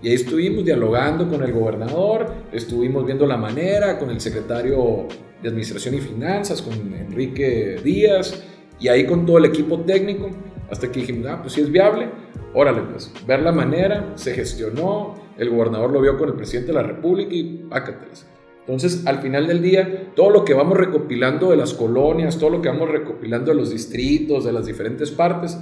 [0.00, 5.08] Y ahí estuvimos dialogando con el gobernador, estuvimos viendo la manera con el secretario
[5.42, 8.42] de Administración y Finanzas, con Enrique Díaz,
[8.80, 10.30] y ahí con todo el equipo técnico,
[10.70, 12.08] hasta que dijimos, ah, pues si es viable,
[12.54, 16.74] órale, pues, ver la manera, se gestionó, el gobernador lo vio con el presidente de
[16.74, 18.26] la República y pácatelas.
[18.60, 22.60] Entonces, al final del día, todo lo que vamos recopilando de las colonias, todo lo
[22.60, 25.58] que vamos recopilando de los distritos, de las diferentes partes,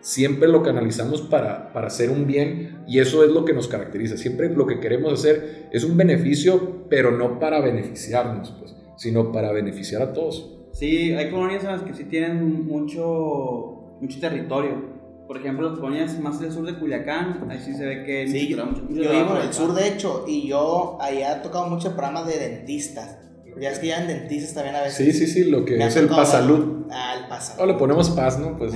[0.00, 4.18] siempre lo canalizamos para, para hacer un bien y eso es lo que nos caracteriza.
[4.18, 9.50] Siempre lo que queremos hacer es un beneficio, pero no para beneficiarnos, pues, sino para
[9.50, 10.58] beneficiar a todos.
[10.74, 15.00] Sí, hay colonias en las que sí tienen mucho, mucho territorio.
[15.26, 18.48] Por ejemplo, las colonias más del sur de Culiacán, ahí sí se ve que Sí,
[18.48, 21.66] yo, mucho- mucho yo vivo en el sur, de hecho, y yo allá he tocado
[21.66, 23.16] muchos programas de dentistas.
[23.60, 24.96] Ya es que ya en dentistas también a veces.
[24.96, 26.84] Sí, sí, sí, lo que me es el Pasalud.
[26.90, 27.62] Ah, el Pasalud.
[27.62, 28.56] O le ponemos paz, ¿no?
[28.58, 28.72] Pues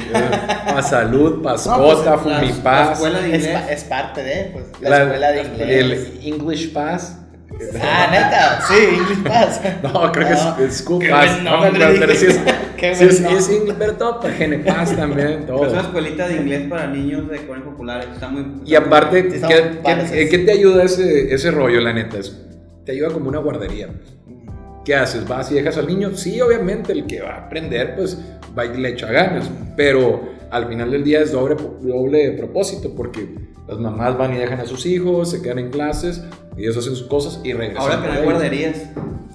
[0.67, 2.87] Pasalud, Pascota, pues, la- Fumipaz.
[2.89, 3.61] la escuela de Es, inglés.
[3.63, 6.13] pa- es parte de, pues, la, la- escuela de inglés.
[6.23, 7.21] El English Pass.
[7.81, 9.61] Ah, neta, sí, English Pass.
[9.83, 11.31] No, creo que No, es, es School qué Pass.
[11.33, 12.41] buen No me nombre, acuerdo, pero sí es,
[12.77, 13.39] Qué sí es, nombre.
[13.41, 15.67] es English, pero todo, pero Genepass también, todo.
[15.67, 18.09] Es una escuelita de inglés para niños de colonias populares.
[18.13, 18.45] Está muy.
[18.65, 19.81] Y aparte, ¿qué,
[20.13, 22.19] qué- qué te ayuda ese, ese rollo, la neta?
[22.19, 22.37] Es-
[22.85, 23.89] te ayuda como una guardería.
[24.85, 25.27] ¿Qué haces?
[25.27, 26.11] ¿Vas y dejas al niño?
[26.15, 28.19] Sí, obviamente, el que va a aprender, pues
[28.57, 29.49] va y le echa ganas.
[29.77, 33.29] Pero al final del día es doble, doble propósito, porque
[33.67, 36.23] las mamás van y dejan a sus hijos, se quedan en clases,
[36.57, 37.83] y ellos hacen sus cosas y regresan.
[37.83, 38.77] Ahora que no hay guarderías.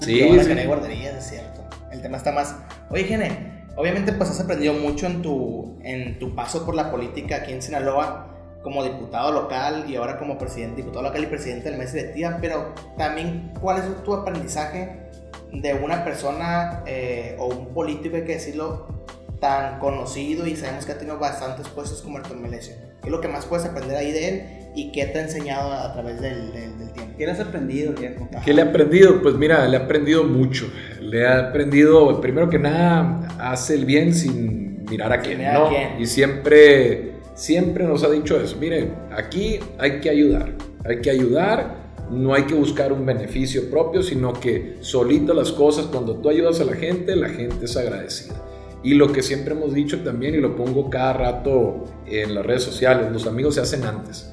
[0.00, 0.48] Sí, Ahora sí.
[0.48, 1.60] que no hay guarderías, es cierto.
[1.92, 2.56] El tema está más.
[2.88, 7.36] Oye, Gene, obviamente pues has aprendido mucho en tu, en tu paso por la política
[7.36, 8.28] aquí en Sinaloa,
[8.62, 12.38] como diputado local y ahora como presidente, diputado local y presidente del mes de Tía,
[12.40, 15.10] pero también, ¿cuál es tu aprendizaje
[15.52, 18.99] de una persona eh, o un político, hay que decirlo,
[19.40, 22.74] tan conocido y sabemos que ha tenido bastantes puestos como Arturo Melesio?
[23.00, 24.42] ¿Qué es lo que más puedes aprender ahí de él
[24.76, 27.14] y qué te ha enseñado a través del, del- del tiempo?
[27.16, 28.28] ¿Qué le has aprendido, viejo?
[28.44, 29.22] ¿Qué le he aprendido?
[29.22, 30.70] Pues mira, le he aprendido mucho.
[31.00, 35.56] Le he aprendido, primero que nada, hace el bien sin mirar a Sin quién, mirar
[35.56, 35.68] a ¿no?
[35.70, 35.88] quién.
[36.00, 38.56] Y siempre, siempre nos ha dicho eso.
[38.58, 40.52] Miren, aquí hay que ayudar.
[40.84, 41.80] Hay que ayudar.
[42.10, 46.60] No hay que buscar un beneficio propio, sino que solito las cosas, cuando tú ayudas
[46.60, 48.34] a la gente, la gente es agradecida.
[48.82, 52.62] Y lo que siempre hemos dicho también, y lo pongo cada rato en las redes
[52.62, 54.32] sociales, los amigos se hacen antes.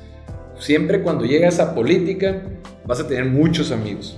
[0.57, 2.43] Siempre cuando llegas a política,
[2.85, 4.17] vas a tener muchos amigos.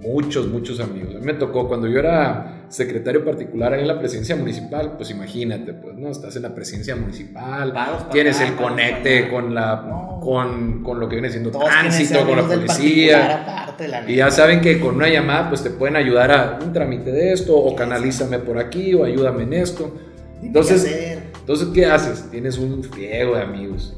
[0.00, 1.16] Muchos, muchos amigos.
[1.16, 5.10] A mí me tocó cuando yo era secretario particular ahí en la presidencia municipal, pues
[5.10, 6.08] imagínate, pues, ¿no?
[6.08, 7.74] Estás en la presidencia municipal,
[8.12, 10.20] tienes acá, el conecte con la No.
[10.22, 13.67] con, con lo que viene siendo Todos tránsito, con la policía.
[14.06, 17.32] Y ya saben que con una llamada pues te pueden ayudar a un trámite de
[17.32, 19.94] esto, o canalízame por aquí, o ayúdame en esto.
[20.42, 22.30] Entonces, qué entonces ¿qué haces?
[22.30, 23.96] Tienes un friego de amigos.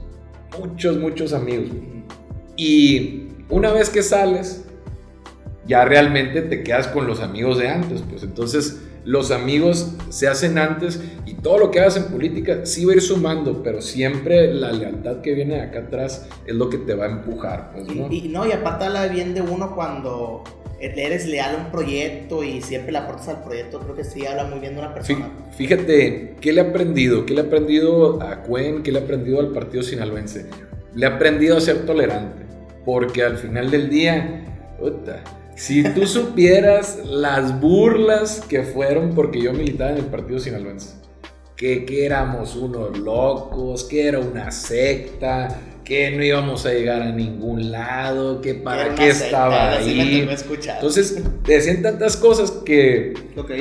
[0.59, 1.69] Muchos, muchos amigos.
[2.57, 4.65] Y una vez que sales,
[5.67, 8.03] ya realmente te quedas con los amigos de antes.
[8.09, 12.85] Pues entonces los amigos se hacen antes y todo lo que hagas en política sí
[12.85, 16.71] va a ir sumando, pero siempre la lealtad que viene de acá atrás es lo
[16.71, 17.73] que te va a empujar.
[17.73, 18.07] Pues, ¿no?
[18.09, 20.45] Y, y no, y aparte habla bien de uno cuando
[20.79, 24.45] eres leal a un proyecto y siempre le aportas al proyecto, creo que sí habla
[24.45, 25.29] muy bien de una persona.
[25.57, 27.27] Fíjate, ¿qué le he aprendido?
[27.27, 28.85] ¿Qué le he aprendido a Cuen?
[28.85, 30.47] ¿Qué le he aprendido al partido sinaloense?
[30.95, 32.45] Le he aprendido a ser tolerante,
[32.85, 34.45] porque al final del día,
[34.79, 35.25] puta,
[35.61, 40.95] si tú supieras las burlas que fueron porque yo militaba en el partido sinaloense,
[41.55, 45.49] que, que éramos unos locos, que era una secta,
[45.85, 50.27] que no íbamos a llegar a ningún lado, que para qué estaba ahí.
[50.77, 53.13] Entonces, te decían tantas cosas que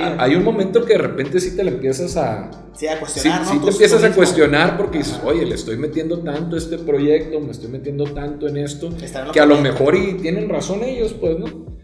[0.01, 2.99] a- hay un momento que de repente sí te le empiezas a, Sí, a Sí,
[2.99, 3.59] cuestionar, sí ¿no?
[3.59, 7.41] te Tú- empiezas a cuestionar porque dices, oye, le estoy metiendo tanto a este proyecto,
[7.41, 8.89] me estoy metiendo tanto en esto,
[9.33, 11.78] que a lo mejor y tienen razón ellos, pues, ¿no?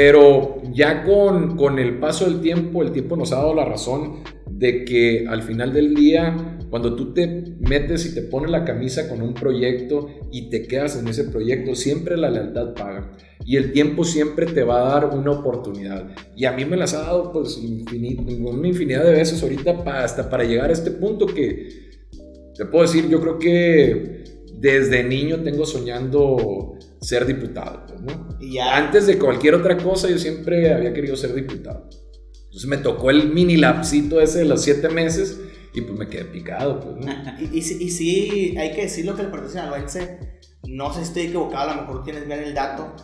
[0.00, 4.22] Pero ya con, con el paso del tiempo, el tiempo nos ha dado la razón
[4.48, 9.08] de que al final del día, cuando tú te metes y te pones la camisa
[9.08, 13.16] con un proyecto y te quedas en ese proyecto, siempre la lealtad paga.
[13.44, 16.12] Y el tiempo siempre te va a dar una oportunidad.
[16.36, 20.04] Y a mí me las ha dado pues infinit- una infinidad de veces ahorita pa-
[20.04, 21.70] hasta para llegar a este punto que
[22.56, 24.22] te puedo decir, yo creo que
[24.60, 27.86] desde niño tengo soñando ser diputado.
[27.86, 28.28] pues, ¿no?
[28.40, 28.76] Y ya.
[28.76, 31.88] Antes de cualquier otra cosa, yo siempre había querido ser diputado.
[32.46, 35.38] Entonces me tocó el mini lapsito ese de los siete meses
[35.74, 36.80] y pues me quedé picado.
[36.80, 37.12] Pues, ¿no?
[37.40, 41.22] Y, y, y sí, hay que decirlo que el Partido Sinaloense, no sé si estoy
[41.24, 42.94] equivocado, a lo mejor tienes bien el dato.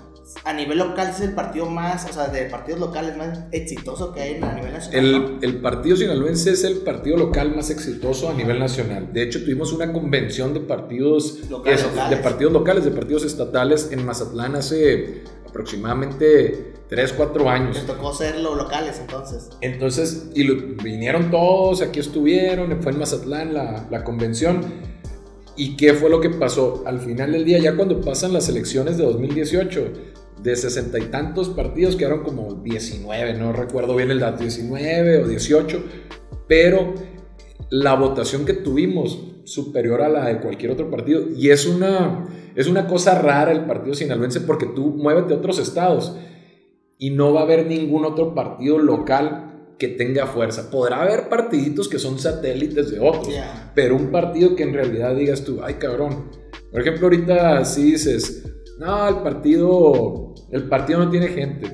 [0.45, 4.21] A nivel local es el partido más, o sea, de partidos locales más exitoso que
[4.23, 5.05] hay a nivel nacional.
[5.05, 9.13] El, el partido sinaloense es el partido local más exitoso a nivel nacional.
[9.13, 12.11] De hecho, tuvimos una convención de partidos Locales, eso, locales.
[12.19, 17.77] de partidos locales, de partidos estatales en Mazatlán hace aproximadamente 3, 4 años.
[17.77, 19.51] Les tocó ser los locales entonces.
[19.61, 24.63] Entonces, y lo- vinieron todos, aquí estuvieron, fue en Mazatlán la, la convención.
[25.57, 26.83] ¿Y qué fue lo que pasó?
[26.87, 29.93] Al final del día, ya cuando pasan las elecciones de 2018,
[30.45, 35.27] de sesenta y tantos partidos, quedaron como 19, no recuerdo bien el dato, 19 o
[35.27, 35.83] 18,
[36.47, 36.93] pero
[37.71, 42.67] la votación que tuvimos superior a la de cualquier otro partido y es una, es
[42.67, 46.15] una cosa rara el partido sinaloense porque tú muévete a otros estados
[46.99, 50.71] y no va a haber ningún otro partido local que tenga fuerza.
[50.71, 53.35] Podrá haber partiditos que son satélites de otros,
[53.75, 56.31] pero un partido que en realidad digas tú, ay cabrón.
[56.71, 61.71] Por ejemplo, ahorita sí dices, no, el partido, el partido no tiene gente.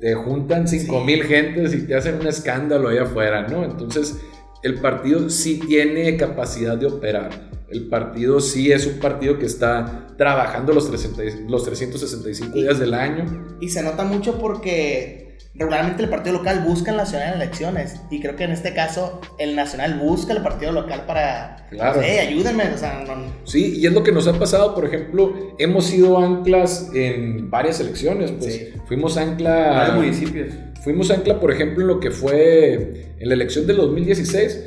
[0.00, 3.64] Te juntan 5 mil gentes y te hacen un escándalo allá afuera, ¿no?
[3.64, 4.18] Entonces,
[4.62, 7.50] el partido sí tiene capacidad de operar.
[7.68, 12.94] El partido sí es un partido que está trabajando los, 30 los 365 días del
[12.94, 13.56] año.
[13.60, 15.29] Y se nota mucho porque
[15.60, 18.00] regularmente el partido local busca el nacional en elecciones.
[18.10, 21.66] Y creo que en este caso el nacional busca el partido local para.
[21.70, 22.00] Claro.
[22.02, 22.64] Hey, ayúdenme.
[22.74, 26.18] O sea, no- Sí, y es lo que nos ha pasado, por ejemplo, hemos sido
[26.18, 28.68] anclas en varias elecciones, pues Sí.
[28.86, 30.54] fuimos Varios ancla, municipios.
[30.82, 34.64] fuimos ancla, por ejemplo, en lo que fue en la elección del 2016,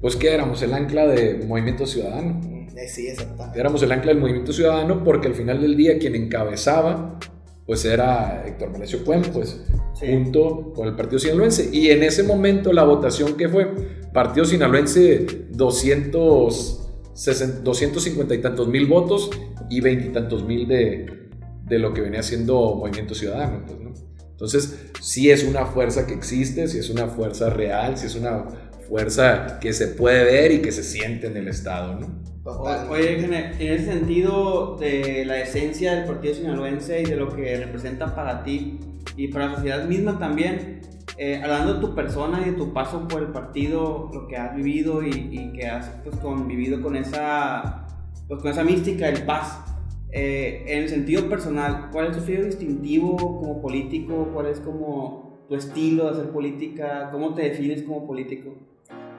[0.00, 2.40] pues que éramos el ancla de Movimiento Ciudadano.
[2.76, 3.58] eh, sí, exactamente.
[3.58, 7.18] Éramos el ancla del Movimiento Ciudadano porque al final del día quien encabezaba
[7.66, 9.60] pues era Héctor Melesio Cuen, pues,
[9.94, 10.06] Sí.
[10.08, 11.70] junto con el Partido Sinaloense.
[11.72, 13.66] Y en ese momento la votación que fue,
[14.12, 19.30] Partido Sinaloense 200, 60, 250 y tantos mil votos
[19.70, 21.28] y 20 y tantos mil de,
[21.64, 23.92] de lo que venía siendo Movimiento Ciudadano, pues, ¿no?
[24.30, 28.44] Entonces, sí es una fuerza que existe, sí es una fuerza real, sí es una
[28.86, 32.22] fuerza que se puede ver y que se siente en el Estado, ¿no?
[32.46, 38.14] Oye, en ese sentido de la esencia del partido sinaloense y de lo que representa
[38.14, 38.78] para ti
[39.16, 40.80] y para la sociedad misma también,
[41.18, 44.54] eh, hablando de tu persona y de tu paso por el partido, lo que has
[44.54, 47.86] vivido y, y que has pues, convivido con esa,
[48.28, 49.64] pues, con esa mística del paz,
[50.12, 54.30] eh, en el sentido personal, ¿cuál es tu sello distintivo como político?
[54.32, 57.08] ¿Cuál es como tu estilo de hacer política?
[57.10, 58.54] ¿Cómo te defines como político?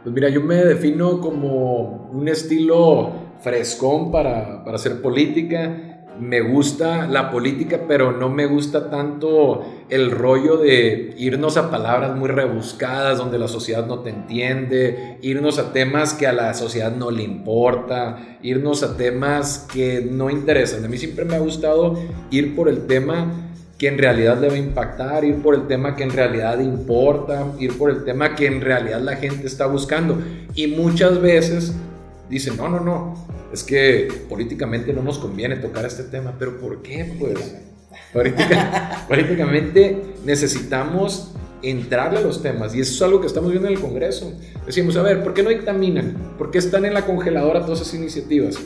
[0.03, 5.93] Pues mira, yo me defino como un estilo frescón para, para hacer política.
[6.19, 12.15] Me gusta la política, pero no me gusta tanto el rollo de irnos a palabras
[12.15, 16.91] muy rebuscadas donde la sociedad no te entiende, irnos a temas que a la sociedad
[16.91, 20.83] no le importa, irnos a temas que no interesan.
[20.83, 21.99] A mí siempre me ha gustado
[22.31, 23.46] ir por el tema
[23.77, 27.45] que en realidad le va a impactar, ir por el tema que en realidad importa,
[27.59, 30.17] ir por el tema que en realidad la gente está buscando.
[30.55, 31.73] Y muchas veces
[32.29, 36.81] dicen, no, no, no, es que políticamente no nos conviene tocar este tema, pero ¿por
[36.81, 37.15] qué?
[37.19, 37.55] Pues
[38.13, 43.75] política- políticamente necesitamos entrarle a los temas y eso es algo que estamos viendo en
[43.75, 44.31] el Congreso.
[44.65, 46.33] Decimos, a ver, ¿por qué no dictaminan?
[46.37, 48.57] ¿Por qué están en la congeladora todas esas iniciativas?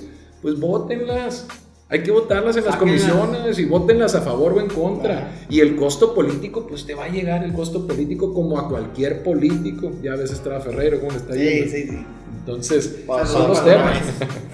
[0.42, 1.48] Pues votenlas.
[1.92, 5.30] Hay que votarlas en las comisiones y votenlas a favor o en contra.
[5.50, 9.24] Y el costo político, pues te va a llegar el costo político como a cualquier
[9.24, 9.92] político.
[10.02, 11.70] Ya ves Estrada Ferreiro, cómo le está Sí, yendo.
[11.72, 12.06] sí, sí.
[12.40, 13.98] Entonces, Por son los temas.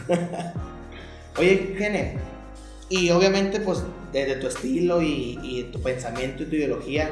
[1.38, 2.16] Oye, Gene,
[2.90, 7.10] y obviamente, pues, desde tu estilo y, y tu pensamiento y tu ideología,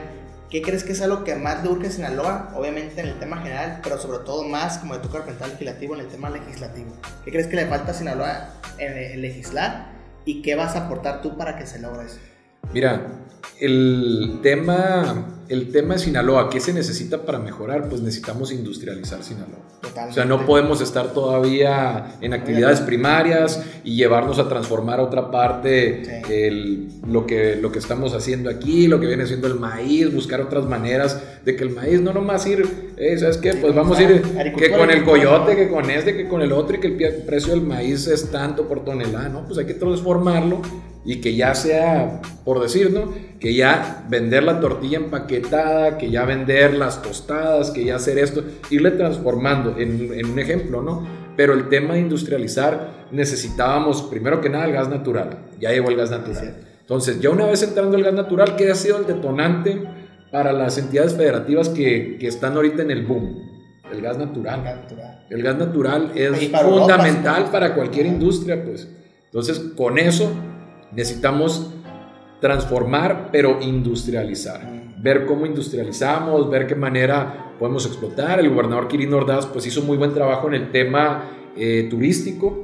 [0.49, 2.51] ¿qué ¿qué crees que es algo que más le urge a Sinaloa?
[2.55, 6.01] Obviamente en el tema general, pero sobre todo más, como le toca representar legislativo, en
[6.01, 6.91] el tema legislativo.
[7.23, 9.94] ¿Qué crees que le falta a Sinaloa en, en legislar?
[10.25, 12.19] ¿Y qué vas a aportar tú para que se logre eso?
[12.73, 13.07] Mira,
[13.59, 17.87] el tema, el tema de Sinaloa, ¿qué se necesita para mejorar?
[17.89, 19.59] Pues necesitamos industrializar Sinaloa.
[19.81, 20.11] Totalmente.
[20.11, 25.29] O sea, no podemos estar todavía en actividades primarias y llevarnos a transformar a otra
[25.29, 26.33] parte Sí.
[26.33, 30.41] el- lo, que, lo que estamos haciendo aquí, lo que viene siendo el maíz, buscar
[30.41, 33.53] otras maneras de que el maíz no nomás ir, eh, ¿sabes qué?
[33.53, 34.21] Pues vamos a ir
[34.57, 37.53] que con el coyote, que con este, que con el otro y que el precio
[37.53, 39.45] del maíz es tanto por tonelada, ¿no?
[39.45, 40.61] Pues hay que transformarlo
[41.05, 43.13] y que ya sea, por decir, ¿no?
[43.39, 48.43] Que ya vender la tortilla empaquetada, que ya vender las tostadas, que ya hacer esto,
[48.71, 51.07] irle transformando en, en un ejemplo, ¿no?
[51.37, 55.95] Pero el tema de industrializar, necesitábamos primero que nada el gas natural, ya llegó el
[55.95, 56.55] gas natural.
[56.81, 59.83] Entonces, ya una vez entrando el gas natural, ¿qué ha sido el detonante
[60.31, 63.43] para las entidades federativas que, que están ahorita en el boom?
[63.91, 64.63] El gas natural.
[64.63, 65.25] Natural.
[65.29, 67.49] El gas natural es Y para Europa, fundamental sí.
[67.51, 68.87] para cualquier industria, pues.
[69.25, 70.31] Entonces, con eso
[70.95, 71.71] necesitamos
[72.39, 74.63] transformar, pero industrializar.
[74.63, 75.01] Mm.
[75.01, 78.39] Ver cómo industrializamos, ver qué manera podemos explotar.
[78.39, 81.23] El gobernador Quirino Ordaz pues hizo muy buen trabajo en el tema
[81.55, 82.63] eh, turístico.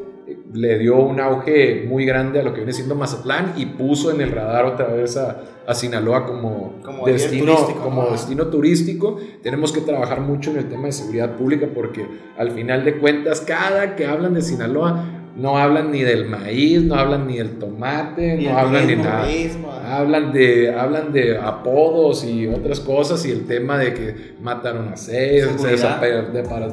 [0.53, 4.21] Le dio un auge muy grande a lo que viene siendo Mazatlán y puso en
[4.21, 8.11] el radar otra vez a, a Sinaloa como, Como destino, turístico, como ¿no?
[8.11, 9.17] destino turístico.
[9.41, 12.05] Tenemos que trabajar mucho en el tema de seguridad pública porque
[12.37, 16.95] al final de cuentas, cada que hablan de Sinaloa, no hablan ni del maíz, no
[16.95, 19.97] hablan ni del tomate, no hablan ni turismo, nada.
[19.97, 24.97] Hablan de, hablan de apodos y otras cosas y el tema de que mataron a
[24.97, 25.73] seis, se de-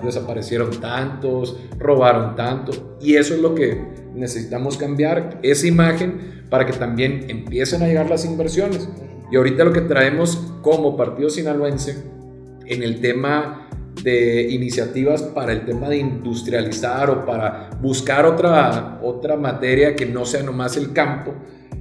[0.03, 2.97] desaparecieron tantos, robaron tanto.
[3.01, 3.81] Y eso es lo que
[4.15, 8.89] necesitamos cambiar, esa imagen, para que también empiecen a llegar las inversiones.
[9.31, 12.03] Y ahorita lo que traemos como partido sinaloense
[12.67, 13.68] en el tema
[14.03, 20.25] de iniciativas para el tema de industrializar o para buscar otra, otra materia que no
[20.25, 21.35] sea nomás el campo.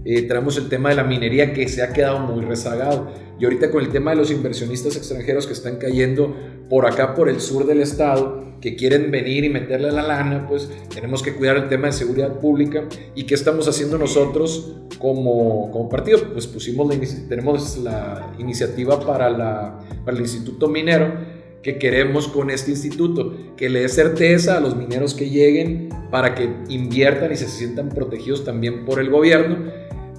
[0.06, 3.12] Eh, traemos el tema de la minería que se ha quedado muy rezagado.
[3.40, 6.36] Y ahorita con el tema de los inversionistas extranjeros que están cayendo
[6.70, 10.70] por acá, por el sur del estado, que quieren venir y meterle la lana, pues
[10.94, 12.86] tenemos que cuidar el tema de seguridad pública.
[13.16, 16.20] ¿Y qué estamos haciendo nosotros como, como partido?
[16.34, 16.90] Pues pusimos
[17.30, 23.70] tenemos la iniciativa para, la, para el Instituto Minero que queremos con este instituto, que
[23.70, 28.46] le dé certeza a los mineros que lleguen para que inviertan y se sientan protegidos
[28.46, 29.58] también por el gobierno,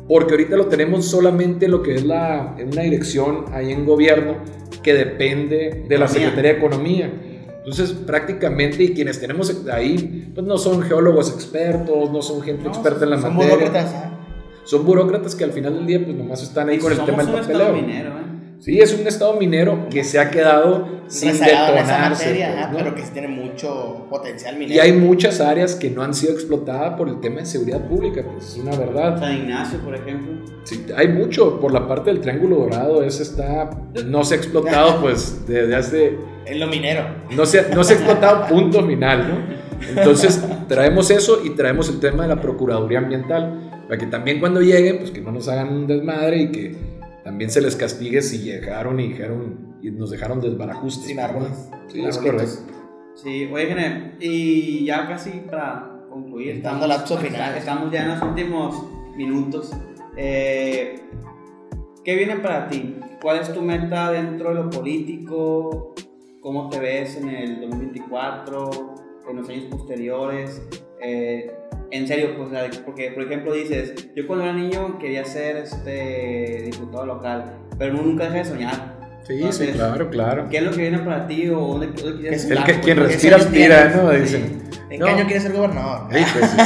[0.09, 4.37] porque ahorita lo tenemos solamente lo que es la, en una dirección ahí en gobierno
[4.83, 6.09] que depende de la Economía.
[6.09, 7.13] Secretaría de Economía.
[7.59, 12.71] Entonces, prácticamente, y quienes tenemos ahí, pues no son geólogos expertos, no son gente No,
[12.71, 13.57] experta en la son materia.
[13.57, 14.09] burócratas, ¿eh?
[14.65, 17.35] Son burócratas que al final del día, pues nomás están ahí con el tema del
[17.35, 17.73] papeleo.
[17.75, 18.28] minero, ¿eh?
[18.61, 22.25] Sí, es un estado minero que se ha quedado sin Rezagado en esa detonarse.
[22.27, 22.79] materia, pues, ¿no?
[22.79, 24.75] pero que tiene mucho potencial minero.
[24.75, 28.23] Y hay muchas áreas que no han sido explotadas por el tema de seguridad pública,
[28.25, 29.19] pues es una verdad.
[29.21, 30.33] San Ignacio, por ejemplo.
[30.65, 33.71] Sí, hay mucho por la parte del Triángulo Dorado, ese está,
[34.05, 37.05] no se ha explotado pues desde hace, Es lo minero.
[37.31, 39.59] no se, no se ha explotado punto final, ¿no?
[39.97, 44.61] Entonces traemos eso y traemos el tema de la Procuraduría Ambiental, para que también cuando
[44.61, 46.98] lleguen, pues que no nos hagan un desmadre y que
[47.29, 51.09] también se les castigue si llegaron y dijeron y nos dejaron desbarajustes.
[51.09, 51.69] Sin árboles.
[51.89, 52.63] Sí, es correcto.
[53.17, 56.57] Sí, oye, Gene, y ya casi para concluir.
[56.57, 57.55] Estando lapso final.
[57.55, 58.83] Estamos ya en los últimos
[59.15, 59.73] minutos.
[60.17, 61.03] Eh,
[62.03, 62.97] ¿Qué viene para ti?
[63.21, 65.95] ¿Cuál es tu meta dentro de lo político?
[66.41, 68.71] ¿Cómo te ves en el 2024?
[69.29, 70.63] ¿En los años posteriores?
[71.03, 71.53] Eh,
[71.91, 75.57] en serio, pues, o sea, porque por ejemplo dices, yo cuando era niño quería ser
[75.59, 77.45] este diputado local,
[77.79, 78.99] pero nunca deja de soñar.
[79.27, 80.47] Sí, sí, Entonces, claro, claro.
[80.51, 82.85] ¿Qué es lo que viene para ti o dónde, dónde quisieras El El que, Pues,
[82.85, 84.11] quien respira aspira, ¿no?
[84.13, 84.19] sí.
[84.21, 84.63] Dicen.
[84.91, 85.05] ¿En No.
[85.07, 86.09] qué año quieres ser gobernador?
[86.11, 86.57] Sí, pues, sí.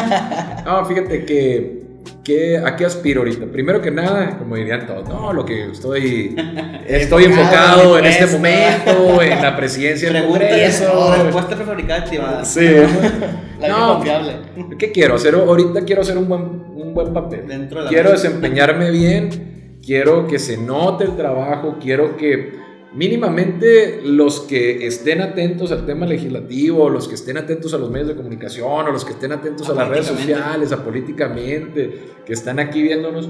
[0.65, 1.83] No, fíjate que,
[2.23, 3.47] que a qué aspiro ahorita.
[3.47, 6.37] Primero que nada, como dirían todos, no, lo que estoy
[6.87, 10.85] estoy Enfocado en este momento, en la presidencia del Congreso.
[10.85, 12.45] eso, Respuesta prefabricada activada.
[12.45, 12.61] Sí.
[13.63, 13.87] La No.
[13.87, 13.95] no.
[13.95, 14.33] confiable.
[14.79, 15.35] ¿Qué quiero hacer?
[15.35, 17.47] Ahorita quiero hacer un buen, un buen papel.
[17.47, 18.23] Dentro de la quiero mesa.
[18.29, 22.61] desempeñarme bien, quiero que se note el trabajo, quiero que
[22.95, 28.09] mínimamente los que estén atentos al tema legislativo, los que estén atentos a los medios
[28.09, 32.59] de comunicación, o los que estén atentos a las redes sociales, a políticamente, que están
[32.59, 33.29] aquí viéndonos,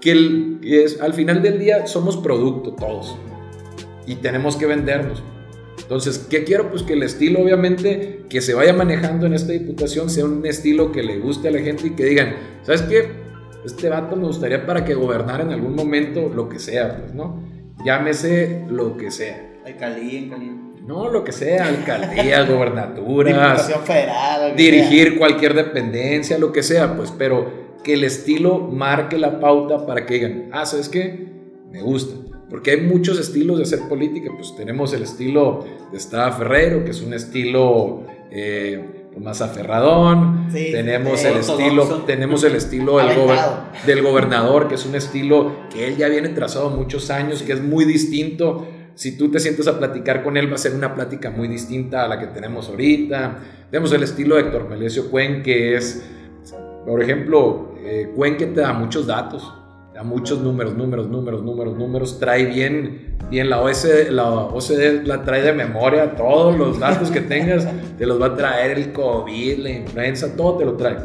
[0.00, 3.16] que, el- que es, al final del día somos producto todos
[4.06, 5.22] y tenemos que vendernos.
[5.84, 6.70] Entonces, ¿qué quiero?
[6.70, 10.90] Pues que el estilo, obviamente, que se vaya manejando en esta diputación sea un estilo
[10.92, 13.08] que le guste a la gente y que digan, ¿sabes qué?
[13.64, 17.54] Este vato me gustaría para que gobernara en algún momento lo que sea, pues, ¿no?
[17.84, 19.52] llámese lo que sea.
[19.64, 20.50] Alcaldía, Cali.
[20.86, 24.56] No, lo que sea, alcaldía, gobernatura, Diputación federal.
[24.56, 30.04] dirigir cualquier dependencia, lo que sea, pues, pero que el estilo marque la pauta para
[30.04, 31.26] que digan, ah, ¿sabes qué?
[31.70, 32.14] Me gusta.
[32.54, 36.92] Porque hay muchos estilos de hacer política, pues tenemos el estilo de Estrada Ferrero, que
[36.92, 43.38] es un estilo eh, más aferradón, Sí, tenemos el estilo, tenemos el estilo del, gober-
[43.38, 43.64] Aventado.
[43.84, 47.60] del gobernador, que es un estilo que él ya viene trazado muchos años, que es
[47.60, 48.68] muy distinto.
[48.94, 52.04] Si tú te sientes a platicar con él, va a ser una plática muy distinta
[52.04, 53.38] a la que tenemos ahorita.
[53.68, 56.04] Tenemos el estilo de Héctor Melesio Cuen, que es,
[56.86, 59.52] por ejemplo, eh, Cuen que te da muchos datos,
[59.94, 65.22] da muchos números, números, números, números, números, trae bien, bien la OCDE, la OCDE la
[65.24, 67.66] trae de memoria, todos los datos que tengas,
[67.96, 70.96] te los va a traer el COVID, la influenza, todo te lo trae.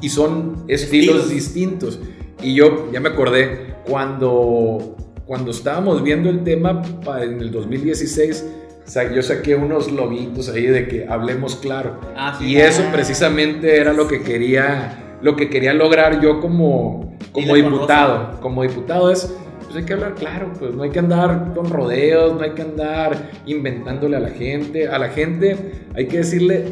[0.00, 1.30] Y son estilos, Estilos.
[1.30, 2.00] distintos.
[2.42, 4.96] Y yo ya me acordé cuando,
[5.26, 6.82] cuando estábamos viendo el tema
[7.22, 8.44] en el 2016,
[8.84, 12.00] sa- yo saqué unos loguitos ahí de que hablemos claro.
[12.16, 12.46] Ah, sí.
[12.46, 18.40] Y eso precisamente era lo que quería, lo que quería lograr yo como, como diputado.
[18.40, 22.34] Como diputado es, pues hay que hablar claro, pues no hay que andar con rodeos,
[22.34, 24.88] no hay que andar inventándole a la gente.
[24.88, 26.66] A la gente hay que decirle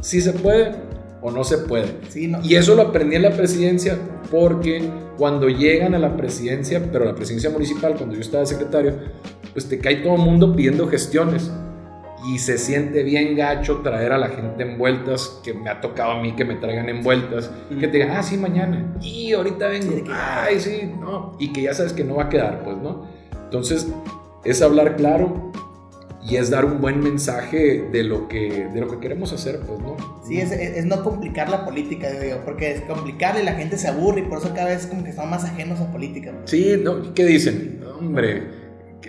[0.00, 0.72] si se puede
[1.22, 1.88] o no se puede.
[2.08, 2.40] Sí, no.
[2.42, 3.98] Y eso lo aprendí en la presidencia
[4.30, 4.82] porque
[5.16, 8.94] cuando llegan a la presidencia, pero la presidencia municipal, cuando yo estaba de secretario,
[9.52, 11.50] pues te cae todo el mundo pidiendo gestiones.
[12.28, 16.20] Y se siente bien gacho traer a la gente envueltas, que me ha tocado a
[16.22, 20.04] mí que me traigan envueltas, que te digan, ah, sí, mañana, y ahorita vengo, Sí,
[20.12, 23.06] ay, sí, no, y que ya sabes que no va a quedar, pues, ¿no?
[23.44, 23.88] Entonces,
[24.44, 25.50] es hablar claro
[26.22, 29.80] y es dar un buen mensaje de lo que, de lo que queremos hacer, pues,
[29.80, 29.96] ¿no?
[30.26, 33.88] Sí, es, es- es no complicar la política, digo porque es complicarle la gente se
[33.88, 36.32] aburre y por eso cada vez como que están más ajenos a política.
[36.32, 36.50] pues.
[36.50, 37.14] Sí, ¿no?
[37.14, 37.80] ¿qué dicen?
[37.98, 38.59] Hombre,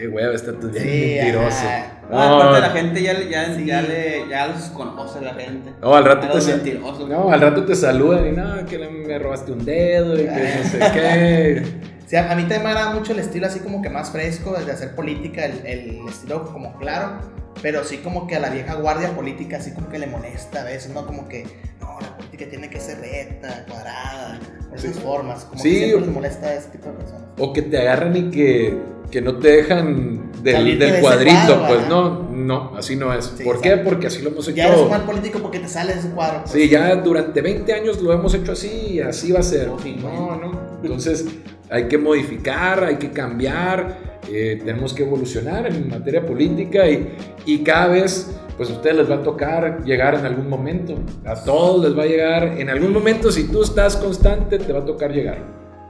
[0.01, 0.89] qué hueva, está tú bien Sí,
[1.21, 1.57] mentiroso.
[1.67, 1.97] ajá.
[2.09, 3.65] No, aparte la gente ya, ya, Sí.
[3.65, 5.71] ya, le, ya los conoce la gente.
[5.81, 7.07] no, al rato te mentirosos.
[7.07, 10.69] no, al rato te saludan y no, que me robaste un dedo y que no
[10.69, 11.63] sé qué.
[12.07, 14.69] Sí, a mí también me agrada mucho el estilo así como que más fresco de
[14.69, 17.21] hacer política, el, el estilo como claro,
[17.61, 20.63] pero sí como que a la vieja guardia política así como que le molesta a
[20.65, 21.05] veces, ¿no?
[21.05, 21.45] Como que,
[21.79, 24.39] no, la política tiene que ser recta, cuadrada,
[24.75, 25.69] esas formas, como Sí.
[25.71, 27.21] que siempre les molesta a ese tipo de personas.
[27.37, 28.77] O que te agarran y que,
[29.09, 33.33] que no te dejan del, del de cuadrito, cuadro, pues no, no, así no es.
[33.37, 33.77] Sí, ¿Por qué?
[33.77, 34.57] Porque así lo hemos hecho.
[34.57, 36.39] Ya eres un mal político porque te sales de ese cuadro.
[36.41, 36.51] pues.
[36.51, 39.67] Sí, ya durante 20 años lo hemos hecho así y así va a ser.
[39.67, 40.51] No, no.
[40.81, 41.25] Entonces
[41.69, 47.15] hay que modificar, hay que cambiar, eh, tenemos que evolucionar en materia política y,
[47.45, 50.93] y cada vez, pues a ustedes les va a tocar llegar en algún momento.
[51.25, 53.31] A todos les va a llegar en algún momento.
[53.31, 55.39] Si tú estás constante, te va a tocar llegar.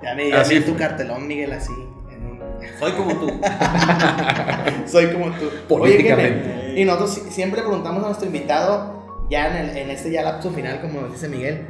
[0.01, 1.73] Ya me, Así tu cartelón, Miguel, así.
[2.09, 2.39] en un-
[2.79, 3.27] Soy como tú.
[4.85, 5.49] Soy como tú.
[5.67, 6.69] Políticamente.
[6.71, 10.21] Oye, y nosotros si- siempre preguntamos a nuestro invitado, ya en, el- en este ya
[10.23, 11.67] lapso final, como nos dice Miguel,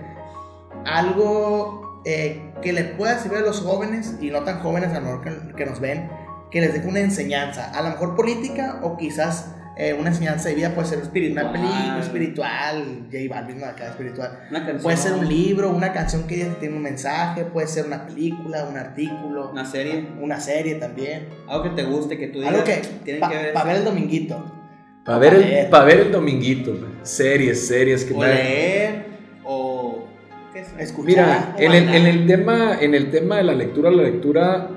[0.85, 5.01] algo eh, que le pueda servir a los jóvenes y no tan jóvenes a lo
[5.07, 6.11] mejor que, que nos ven,
[6.51, 10.55] que les deje una enseñanza, a lo mejor política o quizás eh, una enseñanza de
[10.55, 11.51] vida, puede ser espiri- una Espiritual.
[11.51, 13.65] película espiritual, J Balvin, ¿no?
[13.65, 14.39] acá espiritual.
[14.49, 14.81] Una canción.
[14.83, 18.77] Puede ser un libro, una canción que tiene un mensaje, puede ser una película, un
[18.77, 20.07] artículo, Una serie.
[20.21, 21.27] una serie también.
[21.47, 22.53] Algo que te guste, que tú digas.
[22.53, 23.53] Algo que tienen para que ver.
[23.65, 24.57] ver el dominguito.
[25.03, 25.69] Para ver, Pa' el, ver.
[25.71, 26.99] pa' ver el dominguito, man.
[27.01, 29.05] series, series que O me- leer.
[29.43, 30.05] O.
[30.53, 30.67] ¿Qué es?
[30.77, 31.07] Escuchar.
[31.07, 34.69] Mira, o en el, en el tema, en el tema de la lectura, la lectura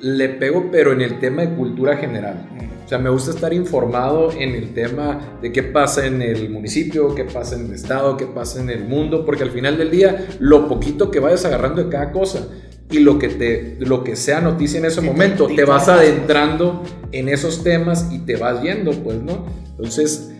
[0.00, 2.48] le pego, pero en el tema de cultura general.
[2.84, 7.14] O sea, me gusta estar informado en el tema de qué pasa en el municipio,
[7.14, 10.26] qué pasa en el estado, qué pasa en el mundo, porque al final del día,
[10.40, 12.48] lo poquito que vayas agarrando de cada cosa
[12.90, 15.64] y lo que, te, lo que sea noticia en ese Sí, te- momento, te te
[15.64, 16.82] vas adentrando
[17.12, 19.46] en esos temas y te vas yendo, pues, ¿no?
[19.70, 20.32] Entonces,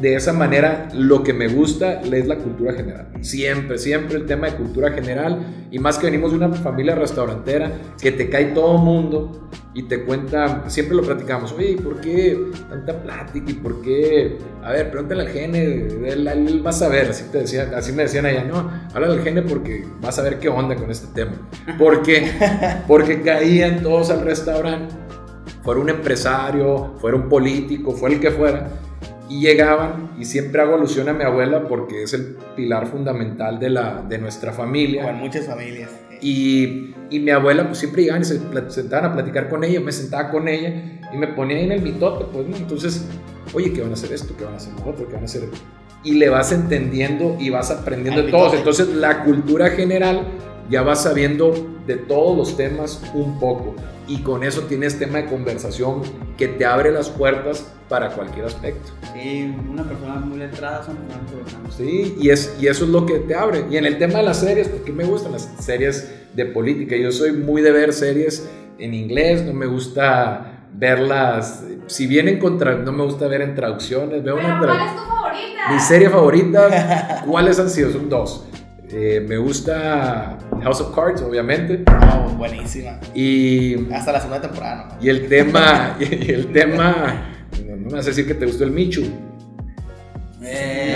[0.00, 3.08] de esa manera, lo que me gusta es la cultura general.
[3.20, 5.66] Siempre, siempre el tema de cultura general.
[5.70, 10.04] Y más que venimos de una familia restaurantera, que te cae todo mundo y te
[10.04, 12.38] cuenta, siempre lo platicamos, oye, ¿por qué
[12.68, 13.50] tanta plática?
[13.50, 14.38] ¿Y por qué?
[14.62, 18.02] A ver, pregúntale al gene, él, él va a saber, así, te decía, así me
[18.02, 21.32] decían allá, no, habla del gene porque vas a ver qué onda con este tema.
[21.78, 22.30] ¿Por qué?
[22.86, 24.94] Porque caían todos al restaurante,
[25.62, 28.68] fuera un empresario, fuera un político, fuera el que fuera,
[29.28, 33.70] y llegaban, y siempre hago alusión a mi abuela porque es el pilar fundamental de,
[33.70, 35.12] la, de nuestra familia.
[35.12, 35.90] muchas familias.
[36.20, 39.92] Y, y mi abuela pues siempre llegaban y se sentaban a platicar con ella, me
[39.92, 42.56] sentaba con ella y me ponía ahí en el mitote, pues, ¿no?
[42.56, 43.06] Entonces,
[43.52, 44.34] oye, ¿qué van a hacer esto?
[44.36, 45.06] ¿Qué van a hacer lo otro?
[45.06, 45.42] ¿Qué van a hacer?
[46.04, 48.54] Y le vas entendiendo y vas aprendiendo Al de todos.
[48.54, 50.22] Entonces, la cultura general
[50.68, 51.52] ya vas sabiendo
[51.86, 53.74] de todos los temas un poco.
[54.06, 56.02] Y con eso tienes tema de conversación
[56.36, 58.92] que te abre las puertas para cualquier aspecto.
[59.12, 61.74] Sí, una persona muy letrada son interesantes.
[61.74, 63.64] Sí, y, es, y eso es lo que te abre.
[63.70, 66.96] Y en el tema de las series, porque me gustan las series de política.
[66.96, 68.48] Yo soy muy de ver series
[68.78, 74.22] en inglés, no me gusta verlas, si vienen contra, no me gusta ver en traducciones,
[74.22, 75.72] veo Pero una ¿cuál es tu favorita?
[75.72, 77.90] Mi serie favorita, ¿cuáles han sido?
[77.90, 78.46] Son dos.
[78.90, 81.84] Eh, me gusta House of Cards, obviamente.
[81.86, 82.98] No, buenísima.
[83.14, 85.04] Y, Hasta la segunda temporada, ¿no?
[85.04, 87.26] y el tema, y el tema,
[87.66, 89.04] no me vas a decir que te gustó el Michu.
[90.42, 90.94] Eh,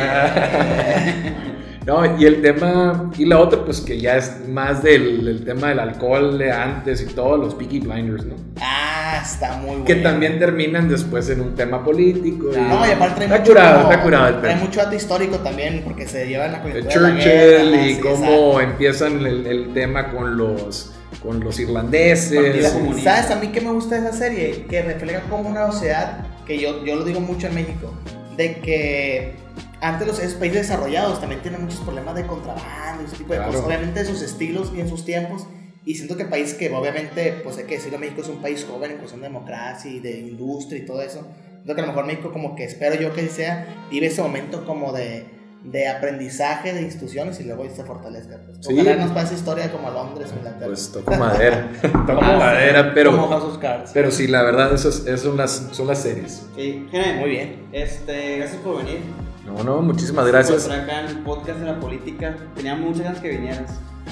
[1.87, 5.71] No, y el tema, y la otra, pues que ya es más del, el tema
[5.71, 8.37] del alcohol de antes y todo, los Peaky Blinders, ¿no?
[8.61, 8.91] Ah,
[9.23, 9.85] está muy bueno.
[9.85, 12.47] Que también terminan después en un tema político.
[12.53, 14.95] y- No, y aparte trae está mucho, curado, como- está curado el trae mucho dato
[14.97, 18.61] histórico también, porque se lleva en la coyuntura de la Churchill guerra, y sí, cómo
[18.61, 20.93] empiezan el, el tema con los,
[21.23, 22.73] con los irlandeses.
[23.03, 24.66] ¿Sabes a mí qué me gusta de esa serie?
[24.68, 27.93] Que refleja como una sociedad, que yo, yo lo digo mucho en México,
[28.37, 29.35] de que
[29.81, 33.53] antes los países desarrollados también tienen muchos problemas de contrabando y ese tipo de Claro.
[33.53, 35.47] cosas, obviamente en sus estilos y en sus tiempos.
[35.85, 38.64] Y siento que el país que obviamente, pues hay que decirlo, México es un país
[38.68, 41.26] joven en cuestión de democracia y de industria y todo eso.
[41.55, 44.64] Siento que a lo mejor México como que espero yo que sea, vive ese momento
[44.64, 45.24] como de,
[45.64, 48.39] de aprendizaje de instituciones y luego se fortalezca.
[48.45, 48.59] Pues.
[48.66, 48.74] Sí.
[48.74, 50.66] Ojalá nos pase historia como a Londres o Inglaterra.
[50.66, 53.91] Pues toco madera, toco Ah, madera, Como pero, House of Cards.
[53.93, 56.47] pero sí, la verdad, esas, esas son, las, son las series.
[56.57, 56.87] sí,
[57.18, 57.66] Muy bien.
[57.72, 59.01] Este, gracias por venir.
[59.47, 60.62] No, no, muchísimas Por gracias.
[60.62, 62.37] estar acá en el podcast de la política.
[62.55, 63.70] Tenía muchas ganas que vinieras.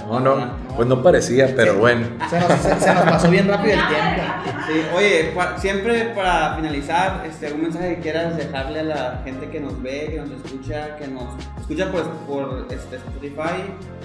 [0.09, 1.79] No, no, pues no parecía, pero Sí.
[1.79, 2.07] bueno.
[2.29, 4.23] Se nos, se- se nos pasó bien rápido el tiempo.
[4.67, 9.49] Sí, oye, pa- siempre para finalizar, este, algún mensaje que quieras dejarle a la gente
[9.49, 11.25] que nos ve, que nos escucha, que nos
[11.61, 13.63] escucha pues, por este, Spotify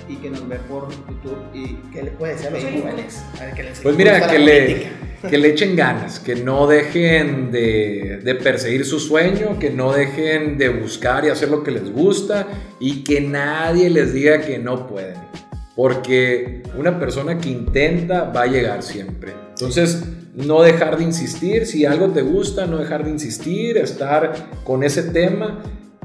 [0.10, 2.80] y que nos ve por YouTube y ¿Qué le puede decir a los Sí.
[2.82, 3.24] jóvenes?
[3.40, 4.88] A ver, que les Pues mira, que le,
[5.30, 10.58] que le echen ganas, que no dejen de, de perseguir su sueño, que no dejen
[10.58, 12.48] de buscar y hacer lo que les gusta
[12.80, 15.16] y que nadie les diga que no pueden.
[15.76, 19.34] Porque una persona que intenta va a llegar siempre.
[19.50, 20.04] Entonces,
[20.36, 25.04] no dejar de insistir, si algo te gusta, no dejar de insistir, estar con ese
[25.04, 25.62] tema,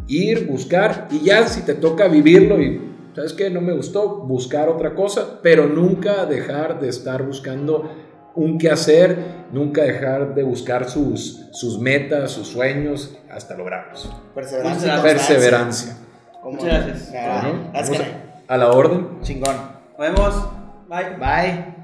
[0.07, 2.81] ir, buscar y ya si te toca vivirlo y
[3.15, 3.51] ¿sabes qué?
[3.51, 7.91] No me gustó, buscar otra cosa, pero nunca dejar de estar buscando
[8.35, 9.17] un qué hacer,
[9.53, 14.11] nunca dejar de buscar sus, sus metas, sus sueños, hasta lograrlos.
[14.35, 15.03] Perseverancia.
[15.03, 15.97] Perseverancia.
[16.41, 17.89] ¿Cómo Muchas gracias.
[17.89, 19.21] Bueno, a la orden.
[19.23, 19.57] Chingón.
[19.97, 20.49] nos vemos.
[20.89, 21.17] Bye.
[21.19, 21.80] Bye.